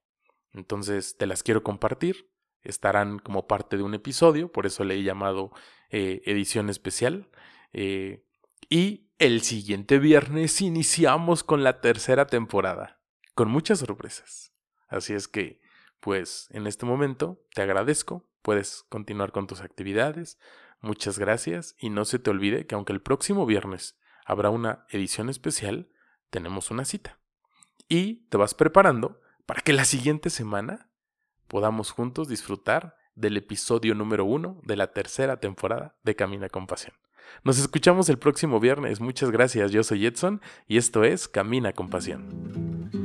Entonces 0.52 1.18
te 1.18 1.26
las 1.26 1.42
quiero 1.42 1.64
compartir. 1.64 2.30
Estarán 2.64 3.20
como 3.20 3.48
parte 3.48 3.78
de 3.78 3.84
un 3.84 3.94
episodio, 3.94 4.52
por 4.52 4.66
eso 4.66 4.84
le 4.84 4.96
he 4.96 5.04
llamado 5.04 5.52
eh, 5.90 6.22
edición 6.26 6.70
especial. 6.70 7.30
Eh, 7.72 8.26
y 8.70 9.10
el 9.20 9.42
siguiente 9.42 10.00
viernes 10.00 10.60
iniciamos 10.62 11.44
con 11.44 11.64
la 11.64 11.80
tercera 11.80 12.28
temporada, 12.28 13.00
con 13.36 13.50
muchas 13.50 13.80
sorpresas. 13.80 14.52
Así 14.88 15.14
es 15.14 15.28
que, 15.28 15.62
pues, 16.00 16.48
en 16.52 16.68
este 16.68 16.86
momento 16.86 17.42
te 17.54 17.62
agradezco, 17.62 18.28
puedes 18.42 18.86
continuar 18.90 19.32
con 19.32 19.48
tus 19.48 19.62
actividades, 19.62 20.38
muchas 20.82 21.18
gracias 21.20 21.76
y 21.80 21.90
no 21.90 22.06
se 22.06 22.20
te 22.20 22.30
olvide 22.30 22.68
que 22.68 22.76
aunque 22.76 22.94
el 22.94 23.02
próximo 23.02 23.46
viernes 23.46 23.98
habrá 24.26 24.50
una 24.50 24.86
edición 24.90 25.30
especial, 25.30 25.90
tenemos 26.30 26.72
una 26.72 26.86
cita. 26.86 27.20
Y 27.88 28.28
te 28.30 28.38
vas 28.38 28.54
preparando 28.54 29.22
para 29.46 29.62
que 29.62 29.74
la 29.74 29.86
siguiente 29.86 30.30
semana 30.30 30.90
podamos 31.48 31.92
juntos 31.92 32.28
disfrutar 32.28 32.98
del 33.16 33.38
episodio 33.38 33.96
número 33.96 34.26
uno 34.26 34.60
de 34.64 34.76
la 34.76 34.92
tercera 34.92 35.40
temporada 35.40 35.96
de 36.04 36.16
Camina 36.16 36.50
con 36.50 36.68
Pasión. 36.68 36.96
Nos 37.44 37.60
escuchamos 37.60 38.10
el 38.10 38.20
próximo 38.20 38.60
viernes. 38.60 39.00
Muchas 39.00 39.32
gracias. 39.32 39.72
Yo 39.72 39.84
soy 39.84 40.06
Edson 40.06 40.42
y 40.68 40.78
esto 40.78 41.04
es 41.04 41.28
Camina 41.28 41.74
con 41.74 41.90
Pasión. 41.90 43.05